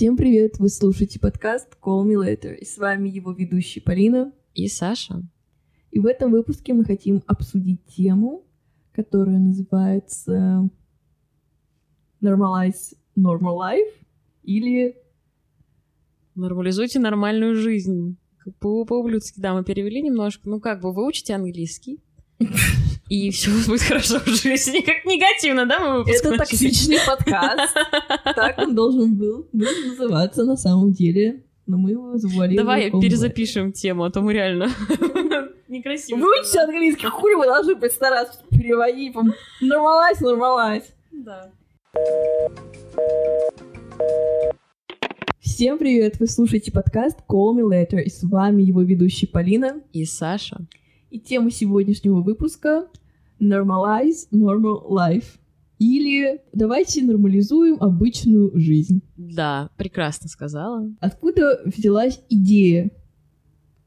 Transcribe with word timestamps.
Всем 0.00 0.16
привет! 0.16 0.58
Вы 0.58 0.70
слушаете 0.70 1.20
подкаст 1.20 1.76
Call 1.78 2.06
Me 2.06 2.14
Later, 2.14 2.54
и 2.54 2.64
с 2.64 2.78
вами 2.78 3.10
его 3.10 3.32
ведущий 3.32 3.80
Полина 3.80 4.32
и 4.54 4.66
Саша. 4.66 5.22
И 5.90 5.98
в 5.98 6.06
этом 6.06 6.30
выпуске 6.30 6.72
мы 6.72 6.86
хотим 6.86 7.22
обсудить 7.26 7.84
тему, 7.84 8.46
которая 8.92 9.38
называется 9.38 10.70
Normalize 12.22 12.96
Normal 13.14 13.58
Life 13.58 13.92
или 14.42 14.96
Нормализуйте 16.34 16.98
нормальную 16.98 17.54
жизнь. 17.54 18.16
По-ублюдски, 18.58 19.38
да, 19.38 19.52
мы 19.52 19.64
перевели 19.64 20.00
немножко. 20.00 20.48
Ну 20.48 20.60
как 20.60 20.80
бы, 20.80 20.94
выучите 20.94 21.34
английский, 21.34 22.00
и 23.10 23.30
все 23.30 23.50
будет 23.66 23.82
хорошо 23.82 24.20
в 24.20 24.28
жизни. 24.28 24.80
Как 24.80 25.04
негативно, 25.04 25.66
да, 25.66 25.80
мы 25.80 25.98
выпуск 25.98 26.24
Это 26.24 26.38
токсичный 26.38 26.98
подкаст. 27.04 27.74
Так 28.24 28.58
он 28.58 28.74
должен 28.74 29.16
был, 29.16 29.48
был 29.52 29.68
называться 29.88 30.44
на 30.44 30.56
самом 30.56 30.92
деле. 30.92 31.42
Но 31.66 31.76
мы 31.76 31.90
его 31.90 32.16
завалили. 32.16 32.56
Давай 32.56 32.90
перезапишем 32.90 33.72
тему, 33.72 34.04
а 34.04 34.10
то 34.10 34.22
мы 34.22 34.32
реально 34.32 34.70
некрасиво. 35.68 36.18
Выучите 36.18 36.60
английский, 36.60 37.06
хуй 37.06 37.34
вы 37.34 37.46
должны 37.46 37.76
постараться 37.76 38.40
переводить. 38.48 39.14
Нормалась, 39.60 40.20
нормалась. 40.20 40.84
Да. 41.12 41.50
Всем 45.40 45.78
привет! 45.78 46.18
Вы 46.18 46.26
слушаете 46.28 46.72
подкаст 46.72 47.18
Call 47.28 47.56
Me 47.56 47.62
Later, 47.62 48.00
и 48.00 48.08
с 48.08 48.22
вами 48.22 48.62
его 48.62 48.82
ведущий 48.82 49.26
Полина 49.26 49.80
и 49.92 50.04
Саша. 50.04 50.66
И 51.10 51.18
тема 51.18 51.50
сегодняшнего 51.50 52.20
выпуска 52.20 52.86
Normalize 53.40 54.28
Normal 54.32 54.88
Life. 54.88 55.38
Или 55.78 56.42
давайте 56.52 57.02
нормализуем 57.02 57.76
обычную 57.80 58.52
жизнь. 58.54 59.02
Да, 59.16 59.70
прекрасно 59.76 60.28
сказала. 60.28 60.86
Откуда 61.00 61.62
взялась 61.64 62.20
идея? 62.28 62.90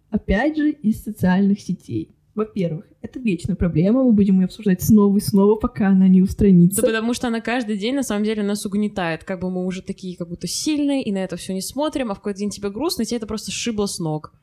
Опять 0.09 0.57
же, 0.57 0.71
из 0.71 1.03
социальных 1.03 1.59
сетей. 1.59 2.15
Во-первых, 2.35 2.85
это 3.01 3.19
вечная 3.19 3.55
проблема, 3.55 4.03
мы 4.03 4.11
будем 4.11 4.39
ее 4.39 4.45
обсуждать 4.45 4.81
снова 4.81 5.17
и 5.17 5.19
снова, 5.19 5.55
пока 5.55 5.89
она 5.89 6.07
не 6.07 6.23
устранится. 6.23 6.81
Да 6.81 6.87
потому 6.87 7.13
что 7.13 7.27
она 7.27 7.41
каждый 7.41 7.77
день, 7.77 7.93
на 7.93 8.01
самом 8.01 8.23
деле, 8.23 8.41
нас 8.41 8.65
угнетает. 8.65 9.23
Как 9.23 9.39
бы 9.39 9.51
мы 9.51 9.63
уже 9.63 9.83
такие, 9.83 10.17
как 10.17 10.29
будто 10.29 10.47
сильные, 10.47 11.03
и 11.03 11.11
на 11.11 11.19
это 11.19 11.35
все 11.35 11.53
не 11.53 11.61
смотрим, 11.61 12.09
а 12.09 12.15
в 12.15 12.17
какой-то 12.17 12.39
день 12.39 12.49
тебе 12.49 12.71
грустно, 12.71 13.03
и 13.03 13.05
тебе 13.05 13.17
это 13.17 13.27
просто 13.27 13.51
шибло 13.51 13.85
с 13.85 13.99
ног. 13.99 14.33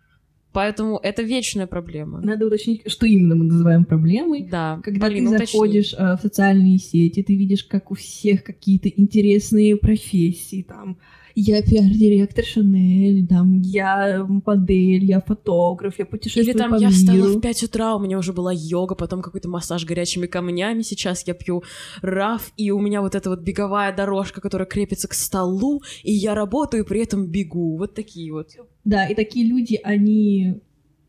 Поэтому 0.53 0.99
это 1.03 1.23
вечная 1.23 1.67
проблема. 1.67 2.21
Надо 2.21 2.47
уточнить, 2.47 2.83
что 2.91 3.07
именно 3.07 3.37
мы 3.37 3.45
называем 3.45 3.85
проблемой. 3.85 4.49
Да. 4.51 4.81
Когда 4.83 5.07
Полина, 5.07 5.39
ты 5.39 5.47
заходишь 5.47 5.93
уточни. 5.93 6.17
в 6.17 6.21
социальные 6.21 6.79
сети, 6.79 7.23
ты 7.23 7.37
видишь, 7.37 7.65
как 7.65 7.91
у 7.91 7.95
всех 7.95 8.43
какие-то 8.43 8.89
интересные 8.89 9.77
профессии, 9.77 10.63
там, 10.63 10.99
я 11.35 11.63
пиар-директор 11.63 12.45
Шанель, 12.45 13.27
там, 13.27 13.61
я 13.61 14.27
модель, 14.45 15.05
я 15.05 15.21
фотограф, 15.21 15.99
я 15.99 16.07
путешествую 16.07 16.45
Или 16.45 16.59
там 16.59 16.71
по 16.71 16.75
я 16.77 16.89
миру. 16.89 16.93
встала 16.93 17.27
в 17.29 17.41
5 17.41 17.63
утра, 17.65 17.97
у 17.97 18.01
меня 18.01 18.19
уже 18.19 18.33
была 18.33 18.53
йога, 18.53 18.95
потом 18.95 19.23
какой-то 19.23 19.49
массаж 19.49 19.85
горячими 19.85 20.27
камнями, 20.27 20.83
сейчас 20.83 21.27
я 21.27 21.35
пью 21.35 21.63
раф, 22.03 22.53
и 22.57 22.71
у 22.71 22.81
меня 22.81 23.01
вот 23.01 23.15
эта 23.15 23.31
вот 23.31 23.41
беговая 23.41 23.95
дорожка, 23.95 24.41
которая 24.41 24.67
крепится 24.67 25.09
к 25.09 25.15
столу, 25.15 25.83
и 26.03 26.13
я 26.13 26.35
работаю, 26.35 26.85
и 26.85 26.87
при 26.87 27.03
этом 27.03 27.27
бегу. 27.27 27.77
Вот 27.77 27.95
такие 27.95 28.33
вот. 28.33 28.49
Да, 28.85 29.07
и 29.07 29.15
такие 29.15 29.47
люди, 29.47 29.79
они 29.83 30.61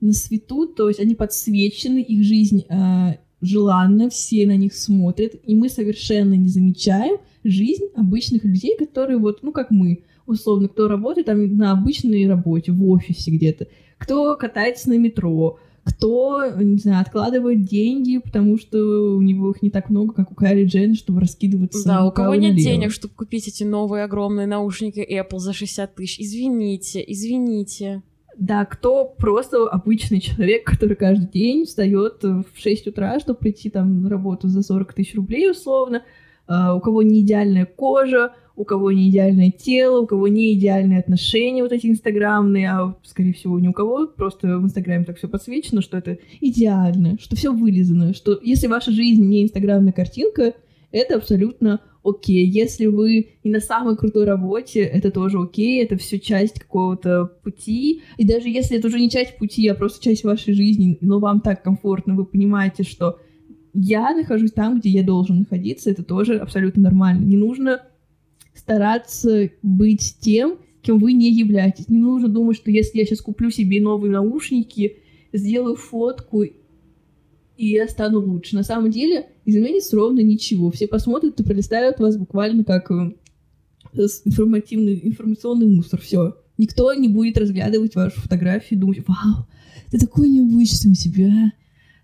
на 0.01 0.13
свету, 0.13 0.67
то 0.67 0.87
есть 0.87 0.99
они 0.99 1.15
подсвечены, 1.15 1.99
их 1.99 2.23
жизнь 2.23 2.65
э, 2.67 3.15
желанна, 3.41 4.09
все 4.09 4.45
на 4.45 4.57
них 4.57 4.73
смотрят, 4.73 5.33
и 5.43 5.55
мы 5.55 5.69
совершенно 5.69 6.33
не 6.33 6.47
замечаем 6.47 7.17
жизнь 7.43 7.85
обычных 7.95 8.43
людей, 8.43 8.75
которые 8.77 9.17
вот, 9.17 9.43
ну, 9.43 9.51
как 9.51 9.71
мы, 9.71 10.03
условно, 10.25 10.67
кто 10.67 10.87
работает 10.87 11.27
там 11.27 11.57
на 11.57 11.71
обычной 11.71 12.27
работе, 12.27 12.71
в 12.71 12.87
офисе 12.89 13.31
где-то, 13.31 13.67
кто 13.97 14.35
катается 14.35 14.89
на 14.89 14.97
метро, 14.97 15.59
кто, 15.83 16.43
не 16.59 16.77
знаю, 16.77 17.01
откладывает 17.01 17.63
деньги, 17.63 18.19
потому 18.19 18.57
что 18.57 18.77
у 19.15 19.21
него 19.21 19.51
их 19.51 19.61
не 19.61 19.71
так 19.71 19.89
много, 19.89 20.13
как 20.13 20.31
у 20.31 20.35
Кайли 20.35 20.65
Джен, 20.65 20.93
чтобы 20.95 21.21
раскидываться. 21.21 21.87
Да, 21.87 22.05
у 22.05 22.11
кого 22.11 22.35
нет 22.35 22.53
налево. 22.53 22.71
денег, 22.71 22.91
чтобы 22.91 23.15
купить 23.15 23.47
эти 23.47 23.63
новые 23.63 24.03
огромные 24.03 24.45
наушники 24.45 24.99
Apple 24.99 25.39
за 25.39 25.53
60 25.53 25.95
тысяч. 25.95 26.19
Извините, 26.19 27.03
извините. 27.05 28.03
Да, 28.37 28.65
кто 28.65 29.05
просто 29.05 29.67
обычный 29.67 30.19
человек, 30.19 30.65
который 30.65 30.95
каждый 30.95 31.27
день 31.27 31.65
встает 31.65 32.23
в 32.23 32.45
6 32.55 32.87
утра, 32.87 33.19
чтобы 33.19 33.39
прийти 33.39 33.69
там 33.69 34.03
на 34.03 34.09
работу 34.09 34.47
за 34.47 34.61
40 34.61 34.93
тысяч 34.93 35.15
рублей 35.15 35.49
условно, 35.49 36.03
Uh, 36.49 36.75
у 36.75 36.81
кого 36.81 37.01
не 37.01 37.21
идеальная 37.21 37.65
кожа, 37.65 38.33
у 38.55 38.63
кого 38.63 38.91
не 38.91 39.09
идеальное 39.09 39.51
тело, 39.51 40.01
у 40.01 40.07
кого 40.07 40.27
не 40.27 40.53
идеальные 40.53 40.99
отношения 40.99 41.63
вот 41.63 41.71
эти 41.71 41.87
инстаграмные, 41.87 42.69
а 42.69 42.95
скорее 43.03 43.33
всего 43.33 43.59
ни 43.59 43.67
у 43.67 43.73
кого, 43.73 44.07
просто 44.07 44.57
в 44.57 44.63
инстаграме 44.63 45.05
так 45.05 45.17
все 45.17 45.27
подсвечено, 45.27 45.81
что 45.81 45.97
это 45.97 46.17
идеально, 46.39 47.17
что 47.19 47.35
все 47.35 47.53
вылизано, 47.53 48.13
что 48.13 48.39
если 48.41 48.67
ваша 48.67 48.91
жизнь 48.91 49.25
не 49.25 49.43
инстаграмная 49.43 49.93
картинка, 49.93 50.53
это 50.91 51.15
абсолютно 51.15 51.79
окей. 52.03 52.45
Если 52.45 52.87
вы 52.87 53.29
не 53.43 53.51
на 53.51 53.59
самой 53.59 53.95
крутой 53.95 54.25
работе, 54.25 54.81
это 54.81 55.11
тоже 55.11 55.39
окей, 55.39 55.83
это 55.83 55.97
все 55.97 56.19
часть 56.19 56.59
какого-то 56.59 57.25
пути. 57.43 58.01
И 58.17 58.25
даже 58.25 58.49
если 58.49 58.77
это 58.77 58.87
уже 58.87 58.99
не 58.99 59.09
часть 59.09 59.37
пути, 59.37 59.67
а 59.67 59.75
просто 59.75 60.03
часть 60.03 60.23
вашей 60.23 60.53
жизни, 60.53 60.97
но 61.01 61.19
вам 61.19 61.41
так 61.41 61.63
комфортно, 61.63 62.15
вы 62.15 62.25
понимаете, 62.25 62.83
что 62.83 63.19
я 63.73 64.13
нахожусь 64.13 64.51
там, 64.51 64.79
где 64.79 64.89
я 64.89 65.03
должен 65.03 65.39
находиться, 65.39 65.91
это 65.91 66.03
тоже 66.03 66.37
абсолютно 66.37 66.81
нормально. 66.81 67.23
Не 67.23 67.37
нужно 67.37 67.81
стараться 68.61 69.49
быть 69.63 70.17
тем, 70.19 70.57
кем 70.81 70.99
вы 70.99 71.13
не 71.13 71.31
являетесь. 71.31 71.89
Не 71.89 71.97
нужно 71.97 72.27
думать, 72.27 72.57
что 72.57 72.69
если 72.69 72.99
я 72.99 73.05
сейчас 73.05 73.21
куплю 73.21 73.49
себе 73.49 73.81
новые 73.81 74.11
наушники, 74.11 74.97
сделаю 75.33 75.75
фотку, 75.75 76.43
и 76.43 76.53
я 77.57 77.87
стану 77.87 78.19
лучше. 78.19 78.55
На 78.55 78.63
самом 78.63 78.91
деле 78.91 79.29
изменится 79.45 79.95
ровно 79.95 80.19
ничего. 80.19 80.71
Все 80.71 80.87
посмотрят 80.87 81.39
и 81.39 81.43
пролистают 81.43 81.99
вас 81.99 82.17
буквально 82.17 82.63
как 82.63 82.91
э, 82.91 83.13
информативный, 84.25 84.99
информационный 85.03 85.67
мусор. 85.67 85.99
Все. 85.99 86.35
Никто 86.57 86.93
не 86.93 87.07
будет 87.07 87.37
разглядывать 87.37 87.95
вашу 87.95 88.21
фотографию 88.21 88.77
и 88.77 88.81
думать, 88.81 88.99
вау, 89.07 89.47
ты 89.89 89.97
такой 89.97 90.29
необычный 90.29 90.91
у 90.91 90.95
тебя. 90.95 91.51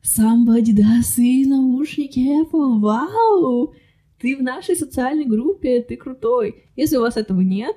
Самбо, 0.02 0.60
Adidas 0.60 1.18
и 1.18 1.46
наушники 1.46 2.20
Apple, 2.20 2.80
вау! 2.80 3.74
Ты 4.20 4.36
в 4.36 4.42
нашей 4.42 4.76
социальной 4.76 5.26
группе, 5.26 5.82
ты 5.82 5.96
крутой. 5.96 6.64
Если 6.76 6.98
у 6.98 7.02
вас 7.02 7.18
этого 7.18 7.42
нет, 7.42 7.76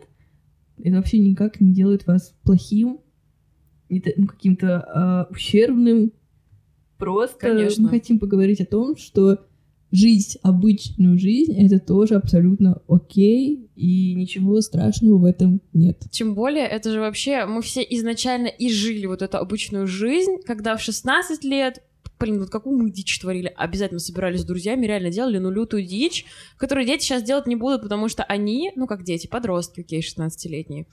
это 0.78 0.97
вообще 0.97 1.19
никак 1.19 1.61
не 1.61 1.73
делает 1.73 2.06
вас 2.06 2.34
плохим, 2.45 3.01
ну, 3.89 4.27
каким-то 4.27 5.27
э, 5.29 5.33
ущербным. 5.33 6.12
Просто 6.97 7.39
Конечно. 7.39 7.84
мы 7.84 7.89
хотим 7.89 8.19
поговорить 8.19 8.61
о 8.61 8.67
том, 8.67 8.97
что 8.97 9.47
жить 9.93 10.39
обычную 10.43 11.19
жизнь 11.19 11.53
это 11.55 11.81
тоже 11.81 12.15
абсолютно 12.15 12.81
окей, 12.89 13.71
и 13.75 14.15
ничего 14.15 14.61
страшного 14.61 15.19
в 15.19 15.25
этом 15.25 15.61
нет. 15.73 15.99
Тем 16.11 16.34
более, 16.34 16.67
это 16.67 16.93
же 16.93 17.00
вообще, 17.00 17.47
мы 17.47 17.62
все 17.62 17.81
изначально 17.83 18.47
и 18.47 18.71
жили 18.71 19.06
вот 19.06 19.23
эту 19.23 19.39
обычную 19.39 19.87
жизнь, 19.87 20.37
когда 20.45 20.77
в 20.77 20.83
16 20.83 21.43
лет 21.45 21.83
блин, 22.20 22.38
вот 22.38 22.50
какую 22.50 22.78
мы 22.78 22.91
дичь 22.91 23.19
творили. 23.19 23.53
Обязательно 23.56 23.98
собирались 23.98 24.42
с 24.42 24.44
друзьями, 24.44 24.86
реально 24.86 25.10
делали, 25.10 25.38
ну, 25.38 25.50
лютую 25.50 25.84
дичь, 25.84 26.26
которую 26.56 26.86
дети 26.86 27.03
сейчас 27.03 27.22
делать 27.22 27.47
не 27.47 27.56
будут, 27.56 27.82
потому 27.82 28.08
что 28.08 28.22
они, 28.25 28.70
ну, 28.76 28.86
как 28.86 29.03
дети, 29.03 29.26
подростки, 29.26 29.81
окей, 29.81 30.00
16-летние, 30.00 30.86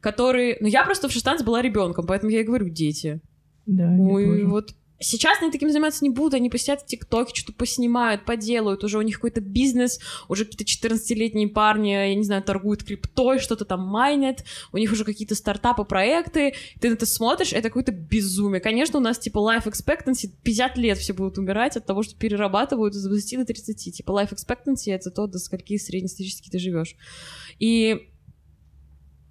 которые... 0.00 0.58
Ну, 0.60 0.66
я 0.66 0.84
просто 0.84 1.08
в 1.08 1.12
16 1.12 1.46
была 1.46 1.62
ребенком, 1.62 2.06
поэтому 2.06 2.32
я 2.32 2.40
и 2.40 2.44
говорю 2.44 2.68
дети. 2.68 3.20
Да, 3.64 3.88
Ой, 3.88 4.44
вот 4.44 4.74
Сейчас 5.02 5.42
они 5.42 5.50
таким 5.50 5.70
заниматься 5.70 6.04
не 6.04 6.10
будут, 6.10 6.34
они 6.34 6.48
посидят 6.48 6.82
в 6.82 6.86
ТикТоке, 6.86 7.34
что-то 7.34 7.52
поснимают, 7.52 8.24
поделают, 8.24 8.84
уже 8.84 8.98
у 8.98 9.02
них 9.02 9.16
какой-то 9.16 9.40
бизнес, 9.40 10.00
уже 10.28 10.44
какие-то 10.44 10.64
14-летние 10.88 11.48
парни, 11.48 11.90
я 11.90 12.14
не 12.14 12.24
знаю, 12.24 12.42
торгуют 12.42 12.84
криптой, 12.84 13.38
что-то 13.38 13.64
там 13.64 13.80
майнят, 13.80 14.44
у 14.72 14.78
них 14.78 14.92
уже 14.92 15.04
какие-то 15.04 15.34
стартапы, 15.34 15.84
проекты, 15.84 16.54
ты 16.80 16.88
на 16.88 16.94
это 16.94 17.06
смотришь, 17.06 17.52
это 17.52 17.68
какое-то 17.68 17.92
безумие. 17.92 18.60
Конечно, 18.60 18.98
у 18.98 19.02
нас, 19.02 19.18
типа, 19.18 19.38
life 19.38 19.64
expectancy 19.64 20.30
50 20.42 20.78
лет 20.78 20.98
все 20.98 21.12
будут 21.12 21.38
умирать 21.38 21.76
от 21.76 21.86
того, 21.86 22.02
что 22.02 22.16
перерабатывают 22.16 22.94
с 22.94 23.04
20 23.04 23.38
до 23.40 23.44
30. 23.44 23.96
Типа, 23.96 24.10
life 24.12 24.32
expectancy— 24.32 24.92
это 24.94 25.10
то, 25.10 25.26
до 25.26 25.38
скольки 25.38 25.76
среднестатистически 25.76 26.50
ты 26.50 26.58
живешь. 26.58 26.96
И 27.58 28.11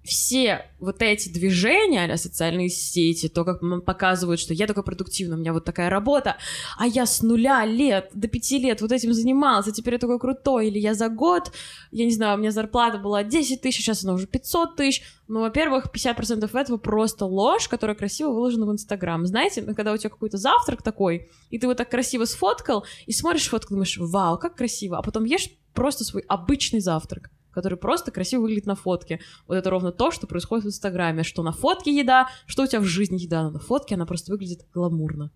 все 0.04 0.66
вот 0.80 1.00
эти 1.00 1.28
движения, 1.28 2.12
а 2.12 2.16
социальные 2.16 2.68
сети, 2.68 3.28
то, 3.28 3.44
как 3.44 3.60
показывают, 3.84 4.40
что 4.40 4.52
я 4.52 4.66
только 4.66 4.82
продуктивна, 4.82 5.36
у 5.36 5.38
меня 5.38 5.52
вот 5.52 5.64
такая 5.64 5.90
работа, 5.90 6.36
а 6.76 6.86
я 6.86 7.06
с 7.06 7.22
нуля 7.22 7.64
лет 7.64 8.10
до 8.12 8.26
пяти 8.26 8.58
лет 8.58 8.80
вот 8.80 8.90
этим 8.90 9.12
занимался, 9.12 9.70
теперь 9.70 9.94
я 9.94 9.98
такой 9.98 10.18
крутой, 10.18 10.68
или 10.68 10.78
я 10.78 10.94
за 10.94 11.08
год, 11.08 11.52
я 11.92 12.04
не 12.04 12.10
знаю, 12.10 12.36
у 12.36 12.40
меня 12.40 12.50
зарплата 12.50 12.98
была 12.98 13.22
10 13.22 13.60
тысяч, 13.60 13.78
сейчас 13.78 14.02
она 14.02 14.14
уже 14.14 14.26
500 14.26 14.76
тысяч, 14.76 15.02
ну, 15.28 15.40
во-первых, 15.40 15.86
50% 15.94 16.50
этого 16.52 16.76
просто 16.78 17.24
ложь, 17.24 17.68
которая 17.68 17.96
красиво 17.96 18.32
выложена 18.32 18.66
в 18.66 18.72
Инстаграм. 18.72 19.24
Знаете, 19.24 19.62
когда 19.62 19.92
у 19.92 19.96
тебя 19.96 20.10
какой-то 20.10 20.36
завтрак 20.36 20.82
такой, 20.82 21.30
и 21.50 21.58
ты 21.58 21.66
вот 21.68 21.76
так 21.76 21.90
красиво 21.90 22.24
сфоткал, 22.24 22.84
и 23.06 23.12
смотришь 23.12 23.48
фотку, 23.48 23.74
думаешь, 23.74 23.96
вау, 23.98 24.36
как 24.36 24.56
красиво, 24.56 24.98
а 24.98 25.02
потом 25.02 25.24
ешь 25.24 25.48
просто 25.74 26.04
свой 26.04 26.22
обычный 26.28 26.80
завтрак 26.80 27.30
который 27.52 27.78
просто 27.78 28.10
красиво 28.10 28.42
выглядит 28.42 28.66
на 28.66 28.74
фотке. 28.74 29.20
Вот 29.46 29.54
это 29.54 29.70
ровно 29.70 29.92
то, 29.92 30.10
что 30.10 30.26
происходит 30.26 30.64
в 30.64 30.68
Инстаграме, 30.68 31.22
что 31.22 31.42
на 31.42 31.52
фотке 31.52 31.96
еда, 31.96 32.28
что 32.46 32.64
у 32.64 32.66
тебя 32.66 32.80
в 32.80 32.84
жизни 32.84 33.18
еда, 33.18 33.44
но 33.44 33.50
на 33.50 33.58
фотке 33.58 33.94
она 33.94 34.06
просто 34.06 34.32
выглядит 34.32 34.66
гламурно. 34.72 35.30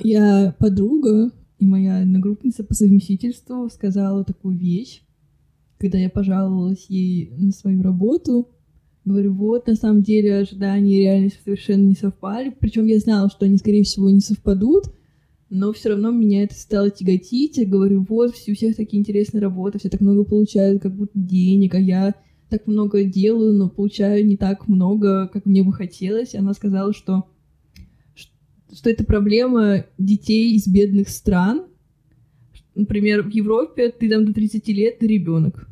Я 0.00 0.54
подруга 0.58 1.30
и 1.58 1.66
моя 1.66 1.98
одногруппница 1.98 2.64
по 2.64 2.74
совместительству 2.74 3.68
сказала 3.68 4.24
такую 4.24 4.56
вещь, 4.56 5.02
когда 5.78 5.98
я 5.98 6.10
пожаловалась 6.10 6.86
ей 6.88 7.30
на 7.36 7.52
свою 7.52 7.82
работу, 7.82 8.48
говорю, 9.04 9.34
вот, 9.34 9.66
на 9.66 9.74
самом 9.74 10.02
деле 10.02 10.38
ожидания 10.38 10.96
и 10.96 11.02
реальность 11.02 11.40
совершенно 11.44 11.82
не 11.82 11.94
совпали, 11.94 12.56
причем 12.58 12.86
я 12.86 12.98
знала, 12.98 13.28
что 13.28 13.46
они, 13.46 13.58
скорее 13.58 13.84
всего, 13.84 14.10
не 14.10 14.20
совпадут, 14.20 14.92
но 15.54 15.70
все 15.74 15.90
равно 15.90 16.10
меня 16.10 16.44
это 16.44 16.54
стало 16.54 16.88
тяготить. 16.90 17.58
Я 17.58 17.66
говорю, 17.66 18.06
вот, 18.08 18.30
у 18.30 18.54
всех 18.54 18.74
такие 18.74 18.98
интересные 18.98 19.42
работы, 19.42 19.78
все 19.78 19.90
так 19.90 20.00
много 20.00 20.24
получают, 20.24 20.80
как 20.80 20.96
будто 20.96 21.12
денег, 21.14 21.74
а 21.74 21.78
я 21.78 22.14
так 22.48 22.66
много 22.66 23.04
делаю, 23.04 23.52
но 23.52 23.68
получаю 23.68 24.26
не 24.26 24.38
так 24.38 24.66
много, 24.66 25.28
как 25.28 25.44
мне 25.44 25.62
бы 25.62 25.74
хотелось. 25.74 26.34
Она 26.34 26.54
сказала, 26.54 26.94
что, 26.94 27.26
что 28.14 28.88
это 28.88 29.04
проблема 29.04 29.84
детей 29.98 30.54
из 30.54 30.66
бедных 30.66 31.10
стран. 31.10 31.66
Например, 32.74 33.22
в 33.22 33.28
Европе 33.28 33.90
ты 33.90 34.08
там 34.08 34.24
до 34.24 34.32
30 34.32 34.66
лет, 34.68 35.00
ты 35.00 35.06
ребенок. 35.06 35.68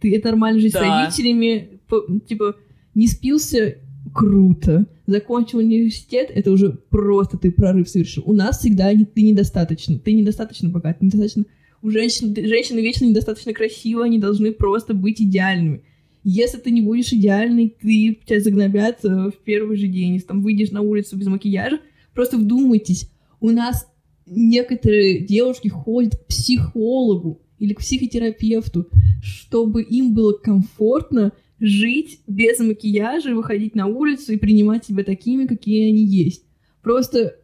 Ты 0.00 0.12
это 0.16 0.30
нормально 0.30 0.58
жить 0.58 0.72
да. 0.72 0.80
с 0.80 0.82
родителями, 0.82 1.80
типа, 2.26 2.56
не 2.96 3.06
спился 3.06 3.78
круто. 4.14 4.86
Закончил 5.06 5.58
университет, 5.58 6.30
это 6.32 6.52
уже 6.52 6.70
просто 6.70 7.36
ты 7.36 7.50
прорыв 7.50 7.88
совершил. 7.88 8.22
У 8.24 8.32
нас 8.32 8.60
всегда 8.60 8.90
не, 8.94 9.04
ты 9.04 9.22
недостаточно. 9.22 9.98
Ты 9.98 10.12
недостаточно 10.12 10.70
богат, 10.70 11.02
недостаточно... 11.02 11.44
У 11.82 11.90
женщин, 11.90 12.34
женщины 12.34 12.78
вечно 12.80 13.04
недостаточно 13.04 13.52
красивы, 13.52 14.04
они 14.04 14.18
должны 14.18 14.52
просто 14.52 14.94
быть 14.94 15.20
идеальными. 15.20 15.82
Если 16.22 16.56
ты 16.56 16.70
не 16.70 16.80
будешь 16.80 17.12
идеальной, 17.12 17.68
ты 17.68 18.18
тебя 18.24 18.40
загнобят 18.40 19.04
э, 19.04 19.08
в 19.08 19.34
первый 19.44 19.76
же 19.76 19.88
день. 19.88 20.14
Если 20.14 20.28
там 20.28 20.40
выйдешь 20.40 20.70
на 20.70 20.80
улицу 20.80 21.18
без 21.18 21.26
макияжа, 21.26 21.80
просто 22.14 22.38
вдумайтесь. 22.38 23.10
У 23.40 23.50
нас 23.50 23.86
некоторые 24.24 25.18
девушки 25.18 25.68
ходят 25.68 26.16
к 26.16 26.26
психологу 26.26 27.42
или 27.58 27.74
к 27.74 27.80
психотерапевту, 27.80 28.88
чтобы 29.22 29.82
им 29.82 30.14
было 30.14 30.32
комфортно 30.32 31.32
жить 31.64 32.20
без 32.26 32.58
макияжа, 32.58 33.34
выходить 33.34 33.74
на 33.74 33.86
улицу 33.86 34.34
и 34.34 34.36
принимать 34.36 34.84
себя 34.84 35.02
такими, 35.02 35.46
какие 35.46 35.88
они 35.88 36.04
есть. 36.04 36.44
Просто... 36.82 37.36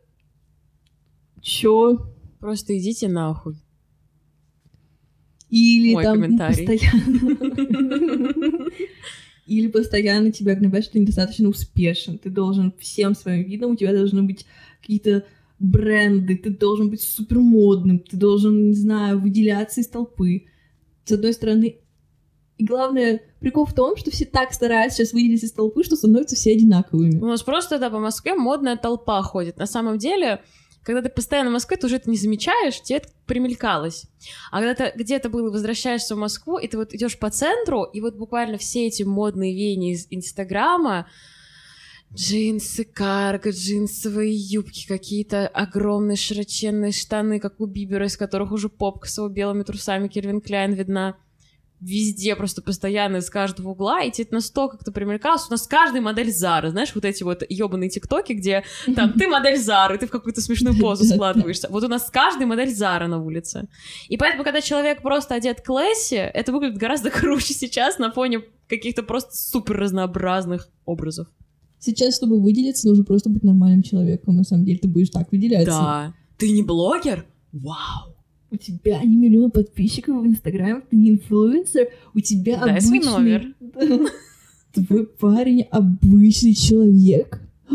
Чё? 1.41 2.13
Просто 2.39 2.77
идите 2.79 3.09
нахуй. 3.09 3.57
Или 5.49 5.95
Мой 5.95 6.05
там 6.05 6.37
постоянно... 6.37 6.81
Или 9.47 9.67
постоянно 9.69 10.31
тебя 10.31 10.55
гнобят, 10.55 10.85
что 10.85 10.93
ты 10.93 11.01
недостаточно 11.01 11.49
успешен. 11.49 12.19
Ты 12.19 12.29
должен 12.31 12.73
всем 12.79 13.17
своим 13.17 13.49
видом, 13.49 13.73
у 13.73 13.77
тебя 13.77 13.93
должны 13.93 14.23
быть 14.23 14.45
какие-то 14.81 15.25
бренды, 15.59 16.37
ты 16.37 16.51
должен 16.51 16.91
быть 16.91 17.01
супер 17.01 17.39
модным, 17.39 17.99
ты 17.99 18.17
должен, 18.17 18.69
не 18.69 18.75
знаю, 18.75 19.19
выделяться 19.19 19.81
из 19.81 19.89
толпы. 19.89 20.45
С 21.05 21.13
одной 21.13 21.33
стороны, 21.33 21.79
и 22.61 22.65
главное, 22.67 23.23
прикол 23.41 23.65
в 23.65 23.73
том, 23.73 23.97
что 23.97 24.11
все 24.11 24.27
так 24.27 24.53
стараются 24.53 24.99
сейчас 24.99 25.15
выделиться 25.15 25.47
из 25.47 25.53
толпы, 25.53 25.83
что 25.83 25.97
становятся 25.97 26.37
все 26.37 26.53
одинаковыми. 26.53 27.19
У 27.19 27.25
нас 27.25 27.43
просто, 27.43 27.79
да, 27.79 27.89
по 27.89 27.99
Москве 27.99 28.35
модная 28.35 28.77
толпа 28.77 29.23
ходит. 29.23 29.57
На 29.57 29.65
самом 29.65 29.97
деле, 29.97 30.43
когда 30.83 31.01
ты 31.01 31.09
постоянно 31.09 31.49
в 31.49 31.55
Москве, 31.55 31.79
ты 31.79 31.87
уже 31.87 31.97
это 31.97 32.11
не 32.11 32.19
замечаешь, 32.19 32.83
тебе 32.83 32.99
это 32.99 33.09
примелькалось. 33.25 34.09
А 34.51 34.61
когда 34.61 34.75
ты 34.75 34.93
где-то 34.95 35.31
был 35.31 35.47
и 35.47 35.51
возвращаешься 35.51 36.15
в 36.15 36.19
Москву, 36.19 36.59
и 36.59 36.69
ты 36.69 36.77
вот 36.77 36.93
идешь 36.93 37.19
по 37.19 37.31
центру, 37.31 37.85
и 37.85 38.03
вот 38.03 38.17
буквально 38.17 38.59
все 38.59 38.87
эти 38.87 39.05
модные 39.05 39.55
веяния 39.55 39.95
из 39.95 40.07
Инстаграма, 40.11 41.09
джинсы, 42.15 42.85
карго, 42.85 43.53
джинсовые 43.53 44.35
юбки, 44.35 44.87
какие-то 44.87 45.49
огромные 45.49 46.17
широченные 46.17 46.93
штаны, 46.93 47.41
как 47.41 47.59
у 47.59 47.65
Бибера, 47.65 48.05
из 48.05 48.19
которых 48.19 48.53
уже 48.53 48.69
попка 48.69 49.09
с 49.09 49.17
его 49.17 49.29
белыми 49.29 49.63
трусами 49.63 50.09
Кельвин 50.09 50.43
Кляйн 50.43 50.75
видна 50.75 51.17
везде 51.81 52.37
просто 52.37 52.63
постоянно 52.63 53.17
из 53.17 53.31
каждого 53.31 53.71
угла, 53.71 54.03
и 54.03 54.11
тебе 54.11 54.25
это 54.25 54.35
настолько 54.35 54.77
как-то 54.77 54.93
примелькалось. 54.93 55.47
У 55.49 55.51
нас 55.51 55.67
каждая 55.67 56.03
модель 56.03 56.31
Зары, 56.31 56.71
знаешь, 56.71 56.95
вот 56.95 57.05
эти 57.05 57.23
вот 57.23 57.43
ебаные 57.49 57.89
тиктоки, 57.89 58.33
где 58.33 58.65
там 58.95 59.15
ты 59.15 59.29
модель 59.29 59.59
Зары, 59.59 59.99
ты 59.99 60.07
в 60.07 60.11
какую-то 60.11 60.41
смешную 60.41 60.79
позу 60.79 61.05
складываешься. 61.15 61.69
Вот 61.71 61.83
у 61.83 61.89
нас 61.89 62.11
каждая 62.11 62.47
модель 62.47 62.75
Зары 62.75 63.07
на 63.07 63.23
улице. 63.23 63.69
И 64.09 64.17
поэтому, 64.17 64.45
когда 64.45 64.61
человек 64.61 65.03
просто 65.03 65.35
одет 65.35 65.63
классе, 65.63 66.31
это 66.35 66.53
выглядит 66.53 66.79
гораздо 66.79 67.11
круче 67.11 67.55
сейчас 67.55 67.99
на 67.99 68.13
фоне 68.13 68.43
каких-то 68.69 69.03
просто 69.03 69.37
супер 69.37 69.79
разнообразных 69.79 70.69
образов. 70.85 71.29
Сейчас, 71.79 72.17
чтобы 72.17 72.41
выделиться, 72.41 72.89
нужно 72.89 73.05
просто 73.05 73.31
быть 73.31 73.43
нормальным 73.43 73.83
человеком. 73.83 74.37
На 74.37 74.45
самом 74.45 74.67
деле, 74.67 74.79
ты 74.79 74.87
будешь 74.87 75.09
так 75.09 75.33
выделяться. 75.33 75.71
Да. 75.71 76.15
Ты 76.37 76.51
не 76.51 76.63
блогер? 76.63 77.27
Вау 77.53 78.10
у 78.51 78.57
тебя 78.57 79.03
не 79.03 79.17
миллион 79.17 79.51
подписчиков 79.51 80.23
в 80.23 80.27
Инстаграме, 80.27 80.83
ты 80.91 80.97
не 80.97 81.11
инфлюенсер, 81.11 81.89
у 82.15 82.21
тебя 82.21 82.59
Дай 82.61 82.73
обычный... 82.73 83.03
свой 83.03 83.15
номер. 83.15 83.55
Твой 84.73 85.07
парень 85.07 85.63
обычный 85.71 86.55
человек. 86.55 87.41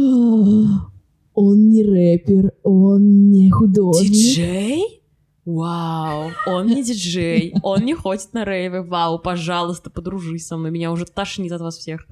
Он 1.37 1.69
не 1.69 1.83
рэпер, 1.83 2.53
он 2.63 3.29
не 3.29 3.51
художник. 3.51 4.09
Диджей? 4.09 5.01
Вау, 5.43 6.31
он 6.47 6.67
не 6.67 6.81
диджей, 6.81 7.53
он 7.61 7.81
не 7.81 7.93
ходит 7.93 8.31
на 8.31 8.45
рейвы. 8.45 8.81
Вау, 8.83 9.19
пожалуйста, 9.19 9.89
подружись 9.89 10.47
со 10.47 10.55
мной, 10.55 10.71
меня 10.71 10.93
уже 10.93 11.05
тошнит 11.05 11.51
от 11.51 11.59
вас 11.59 11.77
всех. 11.77 12.07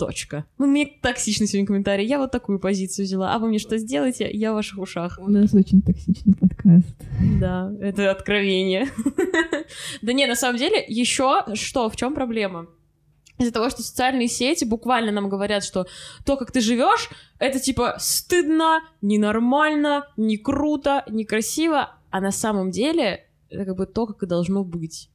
Точка. 0.00 0.46
Ну, 0.56 0.66
мне 0.66 0.86
токсичный 0.86 1.46
сегодня 1.46 1.66
комментарий. 1.66 2.06
Я 2.06 2.18
вот 2.18 2.30
такую 2.30 2.58
позицию 2.58 3.04
взяла. 3.04 3.34
А 3.34 3.38
вы 3.38 3.48
мне 3.48 3.58
что 3.58 3.76
сделаете? 3.76 4.30
Я 4.32 4.52
в 4.52 4.54
ваших 4.54 4.78
ушах. 4.78 5.18
У 5.20 5.28
нас 5.28 5.52
очень 5.52 5.82
токсичный 5.82 6.34
подкаст. 6.34 6.88
Да, 7.38 7.70
это 7.80 8.10
откровение. 8.10 8.88
Да 10.02 10.12
не, 10.12 10.26
на 10.26 10.34
самом 10.34 10.58
деле, 10.58 10.84
еще 10.88 11.44
что, 11.54 11.90
в 11.90 11.96
чем 11.96 12.14
проблема? 12.14 12.66
Из-за 13.38 13.52
того, 13.52 13.70
что 13.70 13.82
социальные 13.82 14.28
сети 14.28 14.64
буквально 14.64 15.12
нам 15.12 15.28
говорят, 15.28 15.62
что 15.62 15.86
то, 16.24 16.36
как 16.36 16.50
ты 16.50 16.60
живешь, 16.60 17.08
это 17.38 17.60
типа 17.60 17.96
стыдно, 17.98 18.80
ненормально, 19.02 20.08
не 20.16 20.38
круто, 20.38 21.04
некрасиво, 21.08 21.90
а 22.10 22.20
на 22.20 22.32
самом 22.32 22.70
деле 22.70 23.26
это 23.50 23.64
как 23.64 23.76
бы 23.76 23.86
то, 23.86 24.06
как 24.06 24.22
и 24.22 24.26
должно 24.26 24.64
быть. 24.64 25.10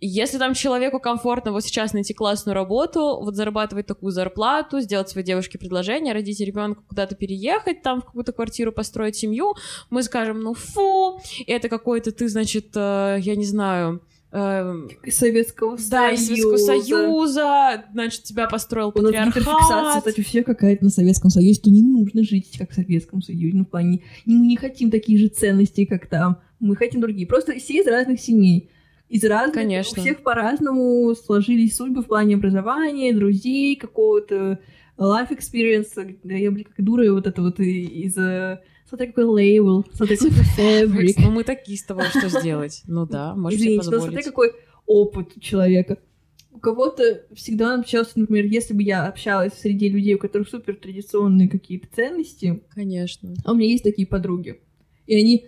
Если 0.00 0.36
там 0.36 0.52
человеку 0.52 1.00
комфортно 1.00 1.52
вот 1.52 1.64
сейчас 1.64 1.94
найти 1.94 2.12
классную 2.12 2.54
работу, 2.54 3.18
вот 3.22 3.34
зарабатывать 3.34 3.86
такую 3.86 4.12
зарплату, 4.12 4.80
сделать 4.80 5.08
своей 5.08 5.26
девушке 5.26 5.58
предложение, 5.58 6.12
родить 6.12 6.38
ребенка, 6.40 6.82
куда-то 6.86 7.14
переехать, 7.14 7.80
там 7.82 8.02
в 8.02 8.04
какую-то 8.04 8.32
квартиру 8.32 8.72
построить 8.72 9.16
семью, 9.16 9.54
мы 9.88 10.02
скажем, 10.02 10.40
ну 10.40 10.52
фу, 10.52 11.18
это 11.46 11.70
какой-то 11.70 12.12
ты, 12.12 12.28
значит, 12.28 12.72
э, 12.74 13.16
я 13.20 13.36
не 13.36 13.46
знаю, 13.46 14.02
э, 14.32 14.74
Советского 15.08 15.78
да, 15.88 16.14
Союза. 16.14 16.26
Советского 16.26 16.56
Союза, 16.58 17.84
значит, 17.90 18.22
тебя 18.24 18.48
построил 18.48 18.92
патриархат. 18.92 19.46
У 19.46 19.50
нас 19.70 19.96
кстати, 19.96 20.20
все 20.20 20.42
какая-то 20.42 20.84
на 20.84 20.90
Советском 20.90 21.30
Союзе, 21.30 21.54
что 21.54 21.70
не 21.70 21.80
нужно 21.80 22.22
жить 22.22 22.54
как 22.58 22.70
в 22.70 22.74
Советском 22.74 23.22
Союзе, 23.22 23.56
ну, 23.56 23.64
в 23.64 23.70
плане, 23.70 24.02
мы 24.26 24.46
не 24.46 24.56
хотим 24.58 24.90
такие 24.90 25.18
же 25.18 25.28
ценности, 25.28 25.86
как 25.86 26.06
там, 26.06 26.42
мы 26.60 26.76
хотим 26.76 27.00
другие, 27.00 27.26
просто 27.26 27.54
все 27.54 27.80
из 27.80 27.86
разных 27.86 28.20
семей 28.20 28.70
из 29.08 29.24
разных, 29.24 29.54
Конечно. 29.54 30.00
у 30.00 30.04
всех 30.04 30.22
по-разному 30.22 31.14
сложились 31.14 31.76
судьбы 31.76 32.02
в 32.02 32.06
плане 32.06 32.34
образования, 32.34 33.14
друзей, 33.14 33.76
какого-то 33.76 34.58
life 34.98 35.30
experience. 35.30 36.18
Да 36.24 36.34
я, 36.34 36.50
блин, 36.50 36.64
как 36.64 36.84
дура, 36.84 37.12
вот 37.12 37.26
это 37.26 37.42
вот 37.42 37.60
из... 37.60 38.16
Э, 38.18 38.60
смотри, 38.88 39.08
какой 39.08 39.24
лейбл, 39.24 39.86
смотри, 39.92 40.16
какой 40.16 40.30
фабрик. 40.56 41.16
Ну, 41.18 41.30
мы 41.30 41.44
такие 41.44 41.78
с 41.78 41.84
тобой, 41.84 42.06
что 42.06 42.28
сделать? 42.28 42.82
Ну 42.86 43.06
да, 43.06 43.34
можешь 43.34 43.60
себе 43.60 43.76
позволить. 43.76 44.02
смотри, 44.02 44.22
какой 44.24 44.52
опыт 44.86 45.36
у 45.36 45.40
человека. 45.40 45.98
У 46.50 46.58
кого-то 46.58 47.26
всегда 47.34 47.74
общался, 47.74 48.18
например, 48.18 48.46
если 48.46 48.72
бы 48.72 48.82
я 48.82 49.06
общалась 49.06 49.52
в 49.52 49.58
среде 49.58 49.88
людей, 49.88 50.14
у 50.14 50.18
которых 50.18 50.48
супер 50.48 50.74
традиционные 50.74 51.48
какие-то 51.48 51.86
ценности. 51.94 52.62
Конечно. 52.70 53.34
А 53.44 53.52
у 53.52 53.54
меня 53.54 53.68
есть 53.68 53.84
такие 53.84 54.08
подруги. 54.08 54.60
И 55.06 55.14
они 55.14 55.46